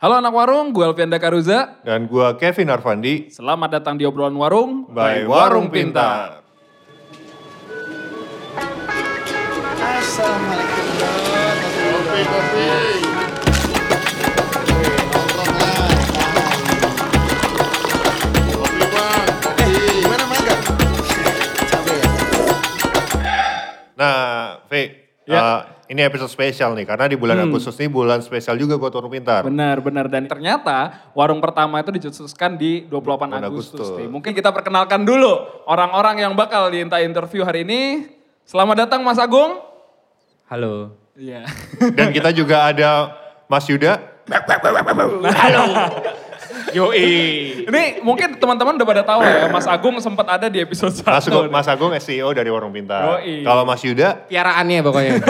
Halo 0.00 0.16
anak 0.16 0.32
warung, 0.32 0.72
gue 0.72 0.80
Alfian 0.80 1.12
Dakaruza. 1.12 1.76
Dan 1.84 2.08
gua 2.08 2.32
Kevin 2.40 2.72
Arfandi 2.72 3.28
Selamat 3.28 3.68
datang 3.80 4.00
di 4.00 4.08
obrolan 4.08 4.32
warung. 4.32 4.88
by 4.88 5.28
Warung 5.28 5.68
Pintar. 5.68 6.40
Assalamualaikum 9.76 10.86
Kopi, 11.80 12.20
kopi. 12.24 12.68
Nah, 23.96 24.64
V, 24.70 24.72
Ya. 25.28 25.36
uh, 25.36 25.60
ini 25.90 26.06
episode 26.06 26.30
spesial 26.30 26.78
nih 26.78 26.86
karena 26.86 27.10
di 27.10 27.18
bulan 27.18 27.42
Agustus 27.42 27.74
ini 27.82 27.90
bulan 27.90 28.22
spesial 28.22 28.54
juga 28.54 28.78
buat 28.78 28.94
Warung 28.94 29.10
Pintar. 29.10 29.42
Benar-benar 29.42 30.06
dan 30.06 30.30
ternyata 30.30 31.10
warung 31.18 31.42
pertama 31.42 31.82
itu 31.82 31.90
dicetuskan 31.90 32.54
di 32.54 32.86
28 32.86 33.42
28 33.42 33.50
Agustus. 33.50 33.50
Agustus. 33.50 33.88
nih. 33.98 34.06
Mungkin 34.06 34.30
kita 34.30 34.54
perkenalkan 34.54 35.02
dulu 35.02 35.34
orang-orang 35.66 36.22
yang 36.22 36.38
bakal 36.38 36.70
diinta 36.70 37.02
interview 37.02 37.42
hari 37.42 37.66
ini. 37.66 38.06
Selamat 38.46 38.86
datang 38.86 39.02
Mas 39.02 39.18
Agung. 39.18 39.58
Halo. 40.46 40.94
Iya. 41.18 41.50
Dan 41.98 42.14
kita 42.14 42.30
juga 42.30 42.70
ada 42.70 43.10
Mas 43.50 43.66
Yuda. 43.66 43.98
Yoi. 46.74 47.06
Ini 47.66 47.82
mungkin 48.04 48.38
teman-teman 48.38 48.78
udah 48.78 48.88
pada 48.88 49.02
tahu 49.02 49.20
ya, 49.22 49.46
Mas 49.50 49.66
Agung 49.66 49.96
sempat 49.98 50.26
ada 50.28 50.46
di 50.46 50.58
episode 50.62 50.94
1. 50.94 51.02
Mas, 51.04 51.26
Agung, 51.26 51.46
Mas 51.50 51.68
Agung 51.68 51.92
SEO 51.98 52.30
dari 52.32 52.50
Warung 52.50 52.72
Pintar. 52.72 53.20
Yoi. 53.20 53.42
Kalau 53.42 53.62
Mas 53.66 53.82
Yuda, 53.82 54.26
Piaraannya 54.30 54.80
pokoknya. 54.82 55.12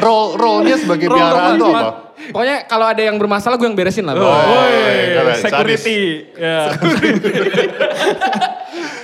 role 0.00 0.38
role-nya 0.38 0.76
sebagai 0.80 1.10
Role 1.10 1.18
piaraan 1.18 1.52
tuh 1.60 1.74
apa? 1.76 1.92
pokoknya 2.30 2.56
kalau 2.70 2.86
ada 2.86 3.02
yang 3.02 3.16
bermasalah 3.18 3.58
gue 3.58 3.66
yang 3.66 3.76
beresin 3.76 4.06
lah. 4.06 4.14
Oh, 4.14 4.22
Woi, 4.22 5.18
keren. 5.18 5.36
security. 5.40 6.00
Ya. 6.38 6.70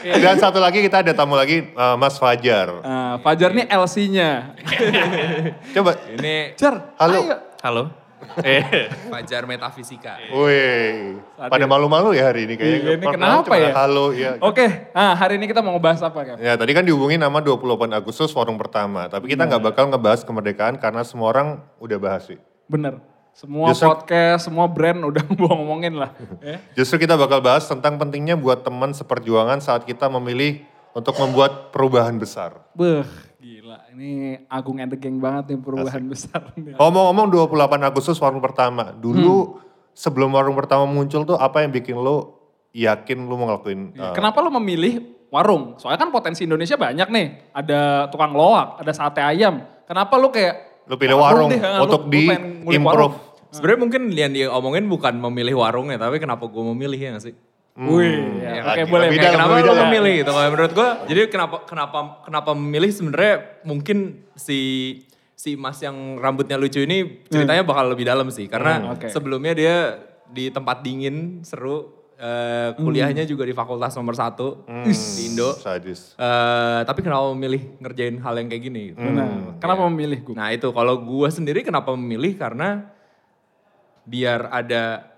Dan 0.23 0.39
satu 0.39 0.63
lagi 0.63 0.79
kita 0.87 1.03
ada 1.03 1.11
tamu 1.11 1.35
lagi 1.35 1.75
uh, 1.75 1.99
Mas 1.99 2.15
Fajar. 2.15 2.79
Nah, 2.79 3.19
Fajar 3.19 3.51
nih 3.51 3.67
LC-nya. 3.67 4.55
Coba, 5.75 5.99
Ini 6.15 6.55
Jar, 6.55 6.95
Halo. 6.95 7.19
ayo. 7.27 7.37
halo. 7.67 8.06
Eh, 8.41 8.89
Fajar 9.09 9.45
Metafisika. 9.45 10.17
wih, 10.33 11.21
pada 11.37 11.65
malu-malu 11.65 12.17
ya 12.17 12.29
hari 12.29 12.49
ini 12.49 12.55
kayaknya. 12.57 12.81
Iya, 12.81 12.93
ini 12.97 13.07
kenapa 13.07 13.55
ya? 13.57 13.71
Halo, 13.77 14.13
ya. 14.13 14.41
Oke, 14.41 14.89
nah 14.93 15.13
hari 15.13 15.37
ini 15.37 15.49
kita 15.49 15.61
mau 15.61 15.77
ngebahas 15.77 16.01
apa 16.05 16.21
Kev? 16.25 16.37
Ya 16.41 16.57
tadi 16.57 16.73
kan 16.73 16.85
dihubungin 16.85 17.21
nama 17.21 17.41
28 17.41 17.93
Agustus 17.93 18.33
Warung 18.33 18.57
Pertama. 18.57 19.09
Tapi 19.09 19.29
kita 19.29 19.45
nggak 19.45 19.63
bakal 19.63 19.85
ngebahas 19.93 20.25
kemerdekaan 20.25 20.77
karena 20.77 21.05
semua 21.05 21.33
orang 21.33 21.49
udah 21.77 21.99
bahas 22.01 22.25
sih. 22.25 22.41
Bener. 22.67 23.01
Semua 23.37 23.69
Justru- 23.69 23.93
podcast, 23.93 24.49
semua 24.49 24.65
brand 24.65 24.97
udah 25.13 25.21
gua 25.37 25.53
ngomongin 25.53 26.01
lah. 26.01 26.11
Ya. 26.41 26.57
Justru 26.81 27.05
kita 27.05 27.21
bakal 27.21 27.45
bahas 27.45 27.69
tentang 27.69 28.01
pentingnya 28.01 28.33
buat 28.33 28.65
teman 28.65 28.97
seperjuangan 28.97 29.61
saat 29.61 29.85
kita 29.85 30.09
memilih 30.09 30.65
untuk 30.97 31.13
membuat 31.21 31.69
perubahan 31.69 32.17
besar. 32.17 32.65
Beuh, 32.73 33.05
gila. 33.47 33.79
Ini 33.95 34.11
Agung 34.51 34.83
and 34.83 34.91
the 34.91 34.99
Gang 34.99 35.23
banget 35.23 35.55
nih 35.55 35.59
perubahan 35.63 36.03
besar. 36.11 36.51
nih. 36.59 36.75
Ngomong-ngomong 36.75 37.27
28 37.47 37.79
Agustus 37.87 38.19
Warung 38.19 38.43
Pertama. 38.43 38.91
Dulu 38.91 39.63
sebelum 39.95 40.35
Warung 40.35 40.59
Pertama 40.59 40.83
muncul 40.85 41.23
tuh 41.23 41.39
apa 41.39 41.63
yang 41.63 41.71
bikin 41.71 41.95
lo 41.95 42.43
yakin 42.75 43.23
lo 43.25 43.35
mau 43.39 43.47
ngelakuin? 43.49 43.95
uh, 43.95 44.13
Kenapa 44.13 44.43
lo 44.43 44.51
memilih 44.59 45.01
warung? 45.31 45.79
Soalnya 45.79 46.03
kan 46.03 46.11
potensi 46.11 46.43
Indonesia 46.43 46.75
banyak 46.75 47.09
nih. 47.09 47.27
Ada 47.55 48.11
tukang 48.11 48.35
loak, 48.35 48.83
ada 48.83 48.93
sate 48.93 49.23
ayam. 49.23 49.63
Kenapa 49.87 50.19
lo 50.19 50.35
kayak... 50.35 50.87
Lo 50.87 50.95
pilih 50.95 51.19
warung 51.19 51.51
deh, 51.51 51.59
ah, 51.63 51.83
untuk 51.83 52.07
lo- 52.07 52.11
lo 52.11 52.15
pengen 52.15 52.43
ngulik 52.63 52.79
di-improve. 52.79 53.15
warung. 53.15 53.15
Sebenarnya 53.51 53.81
mungkin 53.81 54.03
yang 54.15 54.31
dia 54.35 54.47
omongin 54.51 54.87
bukan 54.87 55.15
memilih 55.19 55.59
warungnya, 55.59 55.99
tapi 55.99 56.19
kenapa 56.19 56.47
gue 56.47 56.63
memilih 56.75 56.99
ya 56.99 57.11
gak 57.19 57.25
sih? 57.31 57.35
Wih, 57.77 58.41
ya, 58.41 58.51
Ya, 58.57 58.63
oke 58.65 58.81
lagi. 58.81 58.89
boleh. 58.89 59.09
Dalam, 59.11 59.33
kenapa 59.37 59.53
lebih 59.53 59.69
lo 59.69 59.75
memilih 59.85 60.13
gitu? 60.17 60.31
Kalau 60.31 60.49
menurut 60.49 60.73
gue, 60.73 60.89
jadi 61.07 61.21
kenapa 61.29 61.57
kenapa 61.63 61.99
kenapa 62.23 62.51
memilih 62.53 62.89
sebenarnya 62.89 63.35
mungkin 63.63 63.97
si 64.33 64.59
si 65.33 65.53
Mas 65.55 65.77
yang 65.79 65.93
rambutnya 66.17 66.57
lucu 66.57 66.81
ini 66.81 67.21
ceritanya 67.27 67.61
bakal 67.63 67.93
lebih 67.93 68.05
dalam 68.05 68.27
sih, 68.29 68.47
karena 68.47 68.81
Hmm, 68.81 68.93
oke. 68.95 69.07
sebelumnya 69.07 69.53
dia 69.53 69.77
di 70.27 70.49
tempat 70.49 70.81
dingin 70.81 71.45
seru, 71.45 71.85
eh, 72.17 72.73
kuliahnya 72.75 73.23
juga 73.23 73.45
di 73.45 73.53
fakultas 73.53 73.93
nomor 73.93 74.17
satu 74.17 74.65
di 74.83 74.97
Indo. 75.23 75.53
Sadis. 75.53 76.17
Eh, 76.17 76.81
tapi 76.83 77.01
kenapa 77.01 77.29
memilih 77.31 77.77
ngerjain 77.79 78.17
hal 78.17 78.35
yang 78.35 78.49
kayak 78.49 78.63
gini? 78.65 78.83
Gitu? 78.91 79.05
Nah, 79.05 79.29
kenapa 79.57 79.85
memilih 79.87 80.19
gue? 80.23 80.35
Nah 80.35 80.49
itu 80.49 80.73
kalau 80.73 80.97
gue 80.97 81.29
sendiri 81.29 81.61
kenapa 81.61 81.93
memilih 81.93 82.33
karena 82.35 82.89
biar 84.03 84.49
ada 84.49 85.13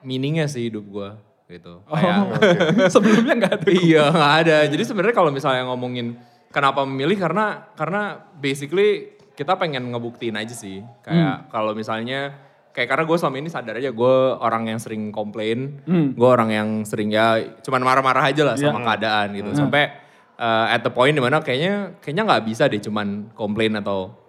meaningnya 0.00 0.46
sih 0.46 0.66
hidup 0.66 0.88
gue 0.88 1.10
gitu. 1.52 1.84
Kayak, 1.84 2.16
Sebelumnya 2.94 3.34
nggak 3.36 3.54
ada. 3.60 3.68
iya 3.68 4.04
nggak 4.08 4.34
ada. 4.44 4.56
Jadi 4.72 4.82
sebenarnya 4.88 5.16
kalau 5.16 5.30
misalnya 5.30 5.68
ngomongin 5.68 6.16
kenapa 6.48 6.84
memilih 6.88 7.20
karena 7.20 7.68
karena 7.76 8.24
basically 8.40 9.16
kita 9.36 9.56
pengen 9.60 9.92
ngebuktiin 9.92 10.36
aja 10.36 10.52
sih. 10.56 10.80
Kayak 11.04 11.52
kalau 11.52 11.76
misalnya 11.76 12.36
kayak 12.72 12.88
karena 12.88 13.04
gue 13.04 13.16
selama 13.20 13.36
ini 13.36 13.48
sadar 13.52 13.76
aja 13.76 13.92
gue 13.92 14.14
orang 14.40 14.72
yang 14.72 14.80
sering 14.80 15.12
komplain, 15.12 15.84
gue 16.16 16.28
orang 16.28 16.50
yang 16.52 16.68
sering 16.88 17.12
ya 17.12 17.40
cuman 17.60 17.84
marah-marah 17.84 18.32
aja 18.32 18.42
lah 18.48 18.56
sama 18.56 18.80
keadaan 18.80 19.36
gitu. 19.36 19.52
Sampai 19.52 19.92
uh, 20.40 20.72
at 20.72 20.80
the 20.80 20.92
point 20.92 21.12
di 21.12 21.20
mana 21.20 21.44
kayaknya 21.44 21.96
kayaknya 22.00 22.22
nggak 22.28 22.42
bisa 22.48 22.68
deh 22.68 22.80
cuman 22.80 23.32
komplain 23.36 23.76
atau 23.76 24.21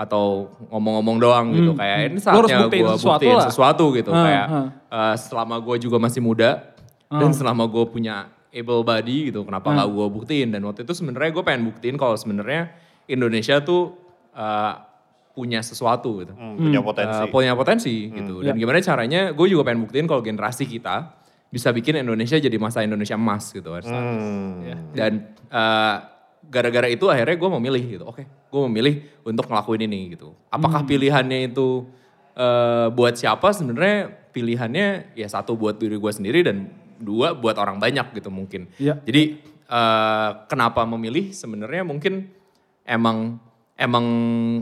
atau 0.00 0.48
ngomong-ngomong 0.72 1.16
doang 1.20 1.46
gitu. 1.52 1.72
Kayak 1.76 1.98
ini 2.08 2.18
saatnya 2.24 2.64
buktiin 2.64 2.88
gue 2.88 2.96
sesuatu 2.96 3.20
buktiin 3.20 3.36
lah. 3.36 3.46
sesuatu 3.52 3.84
gitu. 3.92 4.10
Ah, 4.16 4.24
kayak 4.24 4.46
ah. 4.48 4.56
uh, 4.88 5.14
selama 5.20 5.56
gue 5.60 5.76
juga 5.76 5.96
masih 6.00 6.24
muda 6.24 6.72
dan 7.12 7.30
selama 7.36 7.68
gue 7.68 7.84
punya 7.84 8.32
able 8.48 8.80
body 8.80 9.28
gitu 9.28 9.44
kenapa 9.44 9.68
nggak 9.68 9.88
gue 9.92 10.06
buktiin? 10.08 10.48
Dan 10.56 10.64
waktu 10.64 10.88
itu 10.88 10.96
sebenarnya 10.96 11.30
gue 11.36 11.44
pengen 11.44 11.68
buktiin 11.68 12.00
kalau 12.00 12.16
sebenarnya 12.16 12.72
Indonesia 13.12 13.60
tuh 13.60 13.92
uh, 14.32 14.72
punya 15.36 15.60
sesuatu 15.60 16.24
gitu. 16.24 16.32
Hmm, 16.32 16.56
punya 16.56 16.80
potensi. 16.80 17.20
Uh, 17.20 17.28
punya 17.28 17.52
potensi 17.52 17.94
gitu. 18.08 18.40
Dan 18.40 18.56
gimana 18.56 18.80
caranya 18.80 19.36
gue 19.36 19.46
juga 19.52 19.68
pengen 19.68 19.84
buktiin 19.84 20.08
kalau 20.08 20.24
generasi 20.24 20.64
kita 20.64 21.12
bisa 21.52 21.74
bikin 21.76 22.00
Indonesia 22.00 22.40
jadi 22.40 22.56
masa 22.56 22.80
Indonesia 22.80 23.20
emas 23.20 23.52
gitu. 23.52 23.68
Hmm. 23.84 24.64
dan 24.96 25.34
uh, 25.52 26.19
gara-gara 26.46 26.88
itu 26.88 27.04
akhirnya 27.06 27.36
gue 27.36 27.50
memilih 27.58 27.82
gitu 27.98 28.04
oke 28.06 28.22
gue 28.24 28.60
memilih 28.70 28.94
untuk 29.22 29.46
ngelakuin 29.46 29.82
ini 29.84 30.16
gitu 30.16 30.32
apakah 30.48 30.82
pilihannya 30.82 31.52
itu 31.52 31.84
uh, 32.34 32.88
buat 32.90 33.14
siapa 33.14 33.52
sebenarnya 33.52 34.08
pilihannya 34.30 35.14
ya 35.14 35.28
satu 35.28 35.54
buat 35.54 35.76
diri 35.76 35.98
gue 35.98 36.12
sendiri 36.12 36.40
dan 36.46 36.70
dua 36.96 37.32
buat 37.32 37.56
orang 37.56 37.78
banyak 37.78 38.12
gitu 38.14 38.28
mungkin 38.28 38.70
Iya. 38.76 38.98
jadi 39.02 39.38
uh, 39.68 40.46
kenapa 40.46 40.84
memilih 40.84 41.30
sebenarnya 41.30 41.82
mungkin 41.82 42.28
emang 42.84 43.38
emang 43.80 44.06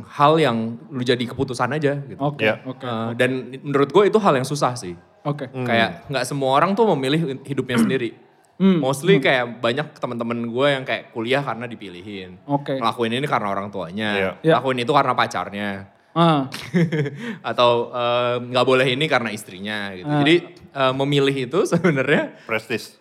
hal 0.06 0.38
yang 0.38 0.78
lu 0.88 1.02
jadi 1.02 1.24
keputusan 1.26 1.74
aja 1.74 1.98
gitu 2.06 2.20
Oke, 2.22 2.46
Ya. 2.46 2.62
oke. 2.62 2.86
Uh, 2.86 3.10
dan 3.18 3.30
menurut 3.60 3.90
gue 3.90 4.04
itu 4.06 4.18
hal 4.22 4.34
yang 4.36 4.46
susah 4.46 4.78
sih 4.78 4.94
Oke. 5.26 5.50
Kayak 5.50 6.06
nggak 6.08 6.24
semua 6.24 6.56
orang 6.56 6.72
tuh 6.72 6.88
memilih 6.94 7.42
hidupnya 7.42 7.76
sendiri. 7.76 8.14
Hmm. 8.58 8.82
Mostly 8.82 9.22
kayak 9.22 9.62
banyak 9.62 9.86
teman-teman 9.94 10.50
gue 10.50 10.66
yang 10.66 10.82
kayak 10.82 11.14
kuliah 11.14 11.38
karena 11.40 11.64
dipilihin. 11.64 12.42
Oke. 12.42 12.74
Ngelakuin 12.74 13.14
ini 13.14 13.26
karena 13.26 13.48
orang 13.48 13.70
tuanya. 13.70 14.10
Iya. 14.12 14.30
Iya. 14.42 14.58
Ngelakuin 14.58 14.78
itu 14.82 14.92
karena 14.92 15.12
pacarnya. 15.14 15.70
Ah, 16.10 16.50
Atau 17.54 17.94
eh, 17.94 18.34
nggak 18.42 18.66
boleh 18.66 18.86
ini 18.88 19.06
karena 19.06 19.30
istrinya 19.30 19.94
gitu. 19.94 20.10
Ah. 20.10 20.18
Jadi 20.20 20.34
eh, 20.74 20.92
memilih 20.92 21.36
itu 21.46 21.58
sebenarnya 21.70 22.34
Prestis. 22.44 22.98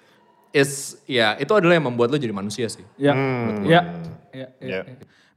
is 0.54 0.96
ya 1.04 1.36
itu 1.36 1.52
adalah 1.52 1.76
yang 1.76 1.86
membuat 1.86 2.10
lo 2.10 2.18
jadi 2.18 2.32
manusia 2.32 2.70
sih. 2.70 2.86
ya, 2.96 3.12
Hmm. 3.12 3.66
ya, 3.68 3.82
ya. 4.58 4.82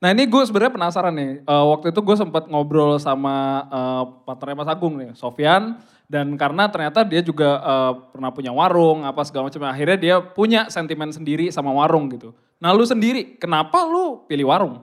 Nah 0.00 0.08
ini 0.10 0.24
gue 0.24 0.42
sebenarnya 0.44 0.72
penasaran 0.72 1.12
nih. 1.12 1.32
Eh, 1.40 1.64
waktu 1.66 1.90
itu 1.90 2.00
gue 2.00 2.16
sempat 2.16 2.44
ngobrol 2.44 2.96
sama 2.96 3.36
eh, 3.66 4.02
partnernya 4.22 4.56
Mas 4.58 4.68
Agung 4.68 4.94
nih, 4.96 5.10
Sofyan. 5.12 5.80
Dan 6.10 6.34
karena 6.34 6.66
ternyata 6.66 7.06
dia 7.06 7.22
juga 7.22 7.62
eh, 7.62 7.92
pernah 8.10 8.34
punya 8.34 8.50
warung, 8.50 9.06
apa 9.06 9.22
segala 9.22 9.46
macam. 9.46 9.62
Akhirnya 9.62 9.94
dia 9.94 10.16
punya 10.18 10.66
sentimen 10.66 11.14
sendiri 11.14 11.54
sama 11.54 11.70
warung 11.70 12.10
gitu. 12.10 12.34
Nah 12.58 12.74
lu 12.74 12.82
sendiri, 12.82 13.38
kenapa 13.38 13.86
lu 13.86 14.26
pilih 14.26 14.50
warung? 14.50 14.82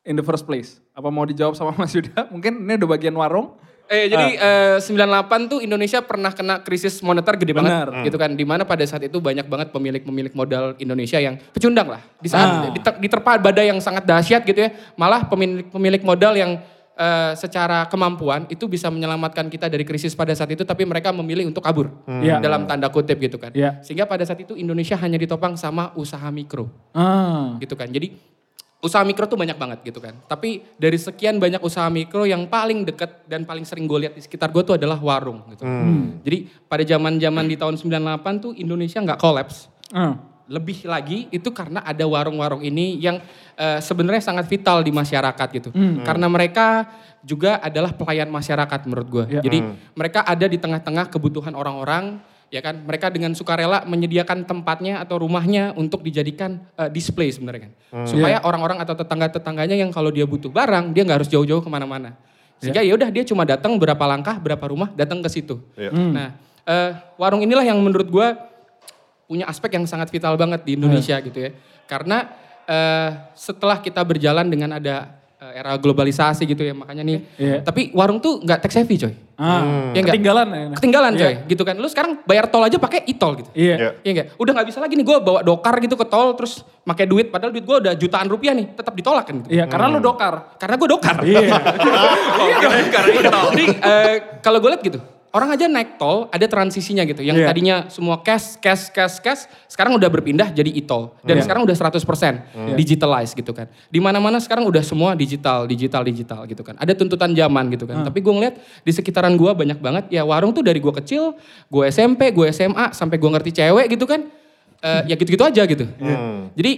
In 0.00 0.16
the 0.16 0.24
first 0.24 0.48
place. 0.48 0.80
Apa 0.96 1.12
mau 1.12 1.28
dijawab 1.28 1.52
sama 1.52 1.76
Mas 1.76 1.92
Yuda? 1.92 2.24
Mungkin 2.32 2.64
ini 2.64 2.72
udah 2.74 2.88
bagian 2.88 3.12
warung. 3.12 3.52
Eh 3.86 4.08
jadi 4.08 4.26
eh, 4.34 4.76
98 4.82 5.46
tuh 5.46 5.62
Indonesia 5.62 6.02
pernah 6.02 6.34
kena 6.34 6.58
krisis 6.58 6.98
moneter 6.98 7.36
gede 7.36 7.52
banget 7.52 7.70
gitu 8.02 8.16
kan. 8.16 8.32
Di 8.32 8.42
mana 8.42 8.64
pada 8.64 8.82
saat 8.82 9.04
itu 9.04 9.20
banyak 9.20 9.46
banget 9.46 9.70
pemilik-pemilik 9.70 10.32
modal 10.32 10.74
Indonesia 10.80 11.20
yang 11.20 11.38
pecundang 11.52 11.86
lah. 11.86 12.02
Di 12.18 12.26
saat 12.26 12.48
Ah. 12.48 12.72
diter- 12.72 12.98
diterpa 12.98 13.38
badai 13.38 13.70
yang 13.70 13.78
sangat 13.78 14.02
dahsyat 14.02 14.42
gitu 14.42 14.58
ya. 14.58 14.74
Malah 14.96 15.28
pemilik-pemilik 15.28 16.02
modal 16.02 16.34
yang 16.34 16.58
eh, 16.96 17.32
secara 17.36 17.84
kemampuan 17.86 18.48
itu 18.48 18.64
bisa 18.66 18.88
menyelamatkan 18.88 19.46
kita 19.46 19.68
dari 19.68 19.84
krisis 19.84 20.16
pada 20.16 20.32
saat 20.32 20.48
itu 20.48 20.64
tapi 20.64 20.82
mereka 20.82 21.12
memilih 21.12 21.44
untuk 21.44 21.60
kabur. 21.60 21.92
Iya. 22.08 22.40
Dalam 22.40 22.64
tanda 22.64 22.88
kutip 22.88 23.20
gitu 23.20 23.36
kan. 23.36 23.52
Iya. 23.52 23.84
Sehingga 23.84 24.08
pada 24.08 24.24
saat 24.24 24.40
itu 24.40 24.56
Indonesia 24.56 24.96
hanya 24.96 25.20
ditopang 25.20 25.54
sama 25.54 25.92
usaha 25.94 26.26
mikro 26.32 26.72
Ah. 26.96 27.54
gitu 27.60 27.76
kan. 27.76 27.86
Jadi 27.92 28.16
usaha 28.76 29.02
mikro 29.02 29.26
tuh 29.26 29.36
banyak 29.36 29.58
banget 29.58 29.78
gitu 29.84 29.98
kan. 29.98 30.14
Tapi 30.24 30.62
dari 30.76 30.96
sekian 30.96 31.36
banyak 31.36 31.58
usaha 31.60 31.88
mikro 31.90 32.22
yang 32.22 32.46
paling 32.46 32.86
deket 32.86 33.26
dan 33.26 33.42
paling 33.42 33.66
sering 33.66 33.84
gue 33.84 34.06
lihat 34.06 34.14
di 34.14 34.22
sekitar 34.22 34.48
gue 34.48 34.62
tuh 34.62 34.78
adalah 34.78 34.96
warung 34.96 35.42
gitu. 35.52 35.64
Jadi 36.22 36.38
pada 36.64 36.86
zaman-zaman 36.86 37.44
di 37.44 37.56
tahun 37.58 37.76
98 37.76 38.40
tuh 38.40 38.52
Indonesia 38.54 39.02
nggak 39.02 39.18
kolaps. 39.18 39.68
Hmm. 39.90 40.35
Lebih 40.46 40.86
lagi 40.86 41.26
itu 41.34 41.50
karena 41.50 41.82
ada 41.82 42.06
warung-warung 42.06 42.62
ini 42.62 42.96
yang 43.02 43.18
eh, 43.58 43.82
sebenarnya 43.82 44.22
sangat 44.22 44.46
vital 44.46 44.82
di 44.86 44.94
masyarakat 44.94 45.48
gitu. 45.58 45.70
Karena 46.06 46.30
mereka 46.30 46.86
juga 47.26 47.58
adalah 47.58 47.90
pelayan 47.90 48.30
masyarakat 48.30 48.80
menurut 48.86 49.08
gue. 49.10 49.24
Ya. 49.38 49.42
Jadi 49.42 49.58
mereka 49.98 50.22
ada 50.22 50.46
di 50.46 50.54
tengah-tengah 50.54 51.10
kebutuhan 51.10 51.50
orang-orang 51.58 52.22
ya 52.54 52.62
kan. 52.62 52.78
Mereka 52.78 53.10
dengan 53.10 53.34
sukarela 53.34 53.82
menyediakan 53.82 54.46
tempatnya 54.46 55.02
atau 55.02 55.18
rumahnya 55.18 55.74
untuk 55.74 56.06
dijadikan 56.06 56.62
eh, 56.78 56.90
display 56.94 57.34
sebenarnya 57.34 57.66
kan. 57.66 57.72
Supaya 58.06 58.38
orang-orang 58.46 58.78
atau 58.78 58.94
tetangga-tetangganya 58.94 59.74
yang 59.74 59.90
kalau 59.90 60.14
dia 60.14 60.24
butuh 60.24 60.54
barang 60.54 60.94
dia 60.94 61.02
nggak 61.02 61.26
harus 61.26 61.30
jauh-jauh 61.30 61.60
ke 61.60 61.70
mana-mana. 61.70 62.14
Sehingga 62.62 62.80
ya 62.80 62.96
udah 62.96 63.10
dia 63.12 63.24
cuma 63.26 63.44
datang 63.44 63.76
berapa 63.76 64.00
langkah, 64.08 64.40
berapa 64.40 64.64
rumah, 64.64 64.88
datang 64.96 65.20
ke 65.20 65.28
situ. 65.28 65.60
Iya. 65.76 65.92
Nah, 65.92 66.28
eh, 66.64 66.90
warung 67.20 67.44
inilah 67.44 67.66
yang 67.66 67.76
menurut 67.82 68.08
gue 68.08 68.28
punya 69.26 69.44
aspek 69.44 69.74
yang 69.74 69.84
sangat 69.84 70.08
vital 70.08 70.34
banget 70.34 70.62
di 70.62 70.78
Indonesia 70.78 71.18
gitu 71.18 71.38
ya. 71.38 71.50
Karena 71.84 72.26
eh, 72.64 73.10
setelah 73.34 73.78
kita 73.78 74.02
berjalan 74.02 74.46
dengan 74.46 74.78
ada 74.78 75.10
eh, 75.36 75.52
era 75.58 75.74
globalisasi 75.76 76.46
gitu 76.46 76.62
ya, 76.62 76.72
makanya 76.72 77.02
nih. 77.02 77.18
Iya. 77.36 77.56
Tapi 77.62 77.90
warung 77.92 78.18
tuh 78.18 78.38
nggak 78.40 78.58
tech 78.62 78.72
savvy 78.72 78.96
coy. 78.96 79.14
Ah, 79.36 79.92
Ya 79.92 80.00
ketinggalan 80.00 80.48
ya. 80.48 80.62
Ketinggalan 80.80 81.12
Iya. 81.12 81.20
coy, 81.20 81.34
gitu 81.52 81.62
kan. 81.62 81.76
Lu 81.76 81.84
sekarang 81.86 82.24
bayar 82.24 82.48
tol 82.48 82.64
aja 82.64 82.80
pakai 82.80 83.04
e-tol 83.04 83.36
gitu. 83.36 83.50
Iya. 83.52 83.74
Iya. 83.76 83.90
Iya 84.00 84.10
enggak? 84.16 84.26
Udah 84.40 84.52
nggak 84.56 84.66
bisa 84.72 84.78
lagi 84.80 84.94
nih 84.96 85.04
gue 85.04 85.16
bawa 85.20 85.40
dokar 85.44 85.76
gitu 85.78 85.92
ke 85.92 86.06
tol 86.08 86.32
terus 86.34 86.64
pakai 86.82 87.04
duit 87.04 87.28
padahal 87.28 87.52
duit 87.52 87.66
gue 87.66 87.76
udah 87.84 87.92
jutaan 87.94 88.26
rupiah 88.26 88.56
nih, 88.56 88.72
tetap 88.72 88.96
ditolak 88.96 89.28
kan 89.28 89.44
gitu. 89.44 89.52
Iya, 89.52 89.68
karena 89.68 89.92
lu 89.92 90.00
dokar. 90.00 90.56
Karena 90.56 90.74
gue 90.80 90.88
dokar. 90.88 91.16
Iya. 91.20 91.40
Karena 92.62 93.08
itu. 93.12 93.28
Jadi 93.52 93.64
eh, 93.76 94.14
kalau 94.40 94.58
gue 94.62 94.70
lihat 94.72 94.82
gitu, 94.82 94.98
orang 95.36 95.52
aja 95.52 95.68
naik 95.68 96.00
tol 96.00 96.32
ada 96.32 96.48
transisinya 96.48 97.04
gitu. 97.04 97.20
Yang 97.20 97.44
Iya. 97.44 97.46
tadinya 97.52 97.76
semua 97.92 98.24
cash, 98.24 98.56
cash, 98.56 98.88
cash, 98.88 99.20
cash, 99.20 99.44
sekarang 99.68 99.92
udah 100.00 100.08
berpindah 100.08 100.48
jadi 100.48 100.72
e-tol. 100.72 101.12
Dan 101.20 101.36
Iya. 101.36 101.44
sekarang 101.44 101.68
udah 101.68 101.76
100% 101.76 102.40
digitalize 102.72 103.36
gitu 103.36 103.52
kan. 103.52 103.68
Di 103.92 104.00
mana-mana 104.00 104.40
sekarang 104.40 104.64
udah 104.64 104.80
semua 104.80 105.12
digital, 105.12 105.68
digital, 105.68 106.00
digital 106.00 106.48
gitu 106.48 106.64
kan. 106.64 106.80
Ada 106.80 106.96
tuntutan 106.96 107.36
zaman 107.36 107.68
gitu 107.68 107.84
kan. 107.84 108.00
Tapi 108.00 108.24
gue 108.24 108.32
ngeliat 108.32 108.54
di 108.80 108.92
sekitaran 108.96 109.36
gue 109.36 109.50
banyak 109.52 109.76
banget 109.76 110.04
ya 110.08 110.24
warung 110.24 110.56
tuh 110.56 110.64
dari 110.64 110.80
gue 110.80 110.94
kecil, 111.04 111.36
gue 111.68 111.84
SMP, 111.92 112.32
gue 112.32 112.48
SMA, 112.48 112.96
sampai 112.96 113.20
gue 113.20 113.28
ngerti 113.28 113.52
cewek 113.52 113.92
gitu 113.92 114.08
kan. 114.08 114.24
Eh, 114.80 115.12
ya 115.12 115.14
gitu-gitu 115.20 115.44
aja 115.44 115.62
gitu. 115.68 115.84
Jadi 116.56 116.72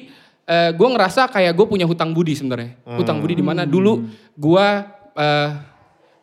eh, 0.49 0.71
gue 0.73 0.89
ngerasa 0.89 1.29
kayak 1.29 1.53
gue 1.53 1.67
punya 1.69 1.85
hutang 1.85 2.11
budi 2.11 2.33
sebenarnya. 2.35 2.75
Hutang 2.97 3.23
budi 3.23 3.37
di 3.37 3.45
mana 3.45 3.63
dulu 3.63 4.03
gue 4.35 4.67
eh, 5.15 5.49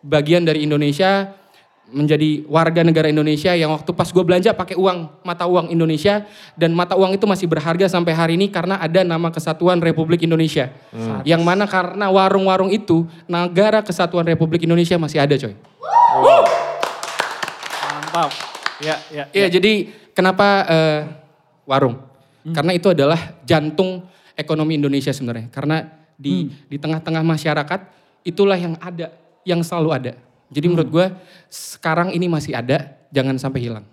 bagian 0.02 0.42
dari 0.42 0.62
Indonesia 0.66 1.34
menjadi 1.86 2.42
warga 2.50 2.82
negara 2.82 3.06
Indonesia 3.06 3.54
yang 3.54 3.70
waktu 3.70 3.94
pas 3.94 4.10
gue 4.10 4.24
belanja 4.26 4.58
pakai 4.58 4.74
uang 4.74 5.22
mata 5.22 5.46
uang 5.46 5.70
Indonesia 5.70 6.26
dan 6.58 6.74
mata 6.74 6.98
uang 6.98 7.14
itu 7.14 7.30
masih 7.30 7.46
berharga 7.46 7.86
sampai 7.86 8.14
hari 8.18 8.34
ini 8.42 8.50
karena 8.50 8.82
ada 8.82 9.06
nama 9.06 9.30
Kesatuan 9.30 9.78
Republik 9.78 10.26
Indonesia. 10.26 10.74
Yang 11.22 11.42
mana 11.46 11.70
karena 11.70 12.10
warung-warung 12.10 12.74
itu 12.74 13.06
negara 13.30 13.86
Kesatuan 13.86 14.26
Republik 14.26 14.66
Indonesia 14.66 14.98
masih 14.98 15.22
ada 15.22 15.38
coy. 15.38 15.54
Mantap. 17.86 18.32
Ya, 18.82 18.96
ya. 19.14 19.24
Iya 19.30 19.48
jadi 19.54 19.94
kenapa 20.18 20.48
eh, 20.66 21.02
warung? 21.70 22.02
Karena 22.46 22.78
itu 22.78 22.94
adalah 22.94 23.18
jantung 23.42 24.06
ekonomi 24.38 24.78
Indonesia 24.78 25.10
sebenarnya. 25.10 25.50
Karena 25.50 25.82
di 26.18 26.50
di 26.70 26.78
tengah-tengah 26.78 27.26
masyarakat 27.26 27.80
itulah 28.26 28.58
yang 28.58 28.78
ada, 28.82 29.14
yang 29.46 29.62
selalu 29.62 29.90
ada. 29.94 30.14
Jadi 30.50 30.66
menurut 30.70 30.90
gue 30.90 31.06
sekarang 31.50 32.14
ini 32.14 32.30
masih 32.30 32.54
ada, 32.54 32.96
jangan 33.10 33.36
sampai 33.42 33.66
hilang. 33.66 33.86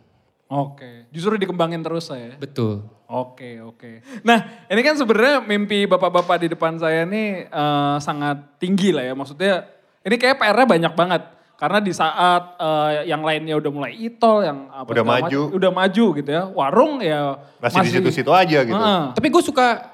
Oke. 0.52 1.08
Justru 1.08 1.40
dikembangin 1.40 1.80
terus 1.80 2.12
saya. 2.12 2.36
Betul. 2.36 2.84
Oke, 3.08 3.60
oke. 3.60 4.04
Nah, 4.24 4.64
ini 4.68 4.80
kan 4.84 4.96
sebenarnya 4.96 5.44
mimpi 5.44 5.84
bapak-bapak 5.88 6.44
di 6.44 6.48
depan 6.52 6.76
saya 6.76 7.08
ini 7.08 7.44
eh, 7.44 7.96
sangat 8.00 8.60
tinggi 8.60 8.92
lah 8.92 9.04
ya. 9.04 9.12
Maksudnya 9.16 9.64
ini 10.04 10.16
kayak 10.20 10.40
PR-nya 10.40 10.66
banyak 10.68 10.92
banget. 10.92 11.22
Karena 11.56 11.78
di 11.78 11.92
saat 11.92 12.56
eh, 12.56 13.08
yang 13.08 13.24
lainnya 13.24 13.56
udah 13.60 13.70
mulai 13.72 13.92
itol, 13.96 14.44
yang 14.44 14.68
apa 14.72 14.88
Udah 14.92 15.04
maju. 15.04 15.40
macam, 15.48 15.56
udah 15.56 15.70
maju 15.72 16.04
gitu 16.20 16.30
ya. 16.32 16.42
Warung 16.48 16.92
ya 17.04 17.20
Masih 17.60 17.80
di 17.84 17.90
situ-situ 17.96 18.32
aja 18.32 18.58
gitu. 18.64 18.76
Heeh. 18.76 19.02
Tapi 19.12 19.26
gue 19.28 19.42
suka 19.44 19.91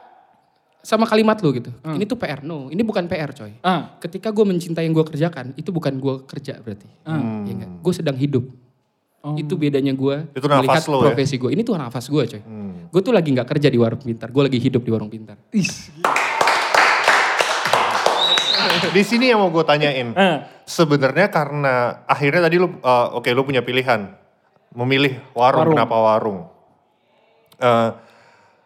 sama 0.78 1.04
kalimat 1.04 1.36
lu 1.42 1.50
gitu. 1.52 1.70
Ini 1.84 2.04
tuh 2.04 2.16
PR. 2.16 2.40
No, 2.40 2.70
ini 2.70 2.80
bukan 2.80 3.04
PR 3.06 3.34
coy. 3.34 3.52
Ah. 3.60 3.98
Ketika 3.98 4.30
gue 4.30 4.44
mencintai 4.46 4.86
yang 4.86 4.94
gue 4.94 5.04
kerjakan, 5.04 5.52
itu 5.58 5.68
bukan 5.68 5.98
gue 5.98 6.14
kerja 6.24 6.56
berarti. 6.58 6.88
Ya 7.04 7.52
enggak? 7.52 7.70
Gue 7.82 7.92
sedang 7.92 8.16
hidup. 8.16 8.44
Itu 9.34 9.58
bedanya 9.60 9.92
gue 9.92 10.30
Itu 10.32 10.46
nafas 10.48 10.62
melihat 10.64 10.82
lo 10.88 10.96
ya? 11.02 11.04
profesi 11.12 11.36
gue. 11.36 11.50
Ini 11.52 11.60
tuh 11.60 11.74
nafas 11.76 12.06
gue 12.08 12.22
coy. 12.24 12.42
Gue 12.88 13.00
tuh 13.02 13.12
lagi 13.12 13.28
nggak 13.34 13.48
kerja 13.50 13.68
di 13.68 13.76
warung 13.76 14.00
pintar. 14.00 14.30
Gue 14.30 14.46
lagi 14.46 14.56
hidup 14.56 14.80
di 14.80 14.90
warung 14.94 15.10
pintar. 15.10 15.36
Is. 15.52 15.90
Di 18.88 19.02
sini 19.02 19.28
yang 19.28 19.42
mau 19.42 19.50
gue 19.50 19.64
tanyain. 19.64 20.14
Eh. 20.14 20.36
Sebenarnya 20.64 21.28
karena 21.28 22.04
akhirnya 22.04 22.46
tadi 22.46 22.56
lu, 22.60 22.78
eh, 22.78 23.06
oke 23.16 23.28
lu 23.32 23.42
punya 23.42 23.60
pilihan. 23.60 24.12
Memilih 24.72 25.18
warung, 25.32 25.64
Warung. 25.64 25.74
kenapa 25.74 25.96
warung. 25.96 26.38
Eh, 27.58 27.88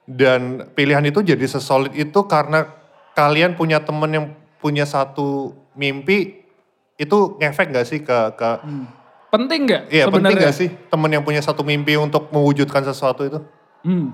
dan 0.07 0.71
pilihan 0.75 1.05
itu 1.07 1.23
jadi 1.23 1.45
sesolid 1.47 1.95
itu 1.95 2.21
karena 2.27 2.67
kalian 3.15 3.55
punya 3.55 3.83
temen 3.83 4.11
yang 4.11 4.27
punya 4.59 4.87
satu 4.87 5.55
mimpi. 5.75 6.43
Itu 7.01 7.41
ngefek 7.41 7.73
gak 7.73 7.87
sih 7.89 8.01
ke, 8.05 8.19
ke 8.39 8.51
Penting 9.33 9.65
nggak 9.65 9.83
iya 9.89 10.05
penting 10.13 10.37
sebenarnya? 10.37 10.45
gak 10.53 10.57
sih 10.61 10.69
temen 10.93 11.09
yang 11.09 11.25
punya 11.25 11.41
satu 11.41 11.65
mimpi 11.65 11.97
untuk 11.97 12.29
mewujudkan 12.29 12.85
sesuatu 12.85 13.25
itu? 13.25 13.41
Hmm. 13.81 14.13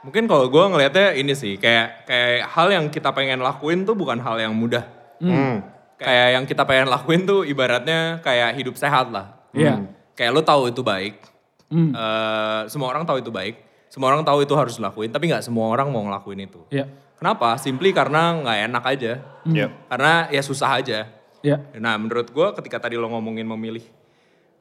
Mungkin 0.00 0.24
kalau 0.24 0.48
gue 0.48 0.64
ngelihatnya 0.64 1.12
ini 1.12 1.36
sih, 1.36 1.60
kayak 1.60 2.08
kayak 2.08 2.48
hal 2.48 2.72
yang 2.72 2.88
kita 2.88 3.12
pengen 3.12 3.44
lakuin 3.44 3.84
tuh 3.84 3.92
bukan 3.92 4.16
hal 4.16 4.40
yang 4.40 4.56
mudah. 4.56 4.88
Hmm. 5.20 5.60
Kayak 6.00 6.40
yang 6.40 6.44
kita 6.48 6.64
pengen 6.64 6.88
lakuin 6.88 7.28
tuh 7.28 7.44
ibaratnya 7.44 8.24
kayak 8.24 8.56
hidup 8.56 8.80
sehat 8.80 9.12
lah. 9.12 9.36
Iya. 9.52 9.92
Kayak 10.16 10.32
lo 10.32 10.40
tahu 10.40 10.72
itu 10.72 10.80
baik. 10.80 11.20
Hmm. 11.68 11.92
Eh, 11.92 12.60
semua 12.72 12.88
orang 12.88 13.04
tahu 13.04 13.20
itu 13.20 13.28
baik. 13.28 13.60
Semua 13.90 14.14
orang 14.14 14.22
tahu 14.22 14.46
itu 14.46 14.54
harus 14.54 14.78
dilakuin, 14.78 15.10
tapi 15.10 15.26
nggak 15.26 15.42
semua 15.42 15.66
orang 15.66 15.90
mau 15.90 16.06
ngelakuin 16.06 16.46
itu. 16.46 16.62
Iya. 16.70 16.86
Kenapa? 17.18 17.58
Simply 17.58 17.90
karena 17.90 18.38
nggak 18.38 18.58
enak 18.70 18.84
aja. 18.86 19.12
Iya. 19.44 19.66
Karena 19.90 20.12
ya 20.30 20.42
susah 20.46 20.78
aja. 20.78 21.10
Iya. 21.42 21.58
Nah 21.76 21.98
menurut 21.98 22.30
gue 22.30 22.46
ketika 22.62 22.80
tadi 22.86 22.94
lo 22.94 23.10
ngomongin 23.10 23.44
memilih 23.44 23.82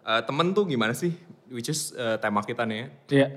eh, 0.03 0.21
temen 0.25 0.51
tuh 0.51 0.65
gimana 0.65 0.97
sih? 0.97 1.13
Which 1.53 1.69
is 1.69 1.93
eh, 1.93 2.17
tema 2.17 2.41
kita 2.41 2.65
nih 2.65 2.77
ya. 2.77 2.87
Iya. 3.13 3.27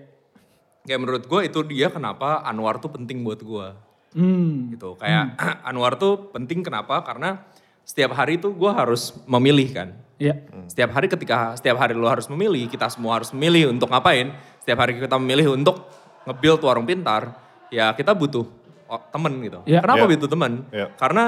Kayak 0.82 1.00
menurut 1.04 1.24
gue 1.28 1.40
itu 1.46 1.60
dia 1.68 1.92
kenapa 1.92 2.42
Anwar 2.42 2.80
tuh 2.80 2.90
penting 2.90 3.22
buat 3.22 3.44
gue. 3.44 3.68
Hmm. 4.16 4.72
Gitu. 4.74 4.96
Kayak 4.96 5.38
Anwar 5.68 6.00
tuh 6.00 6.32
penting 6.32 6.64
kenapa? 6.64 7.04
Karena 7.04 7.44
setiap 7.84 8.16
hari 8.16 8.40
tuh 8.40 8.56
gue 8.56 8.70
harus 8.72 9.12
memilih 9.28 9.68
kan. 9.70 9.88
Iya. 10.22 10.38
Setiap 10.70 10.94
hari 10.94 11.10
ketika 11.10 11.58
setiap 11.58 11.82
hari 11.82 11.98
lo 11.98 12.06
harus 12.06 12.30
memilih, 12.30 12.70
kita 12.70 12.86
semua 12.86 13.18
harus 13.18 13.34
memilih 13.34 13.74
untuk 13.74 13.90
ngapain. 13.90 14.30
Setiap 14.62 14.78
hari 14.78 14.94
kita 15.02 15.18
memilih 15.18 15.58
untuk 15.58 15.90
nge-build 16.22 16.62
warung 16.62 16.86
pintar, 16.86 17.34
ya 17.66 17.90
kita 17.98 18.14
butuh 18.14 18.46
oh, 18.86 19.00
temen 19.10 19.42
gitu. 19.42 19.58
Iya. 19.66 19.82
Kenapa 19.82 20.06
Iya. 20.06 20.10
butuh 20.14 20.30
temen? 20.30 20.52
Iya. 20.70 20.86
Karena 20.94 21.24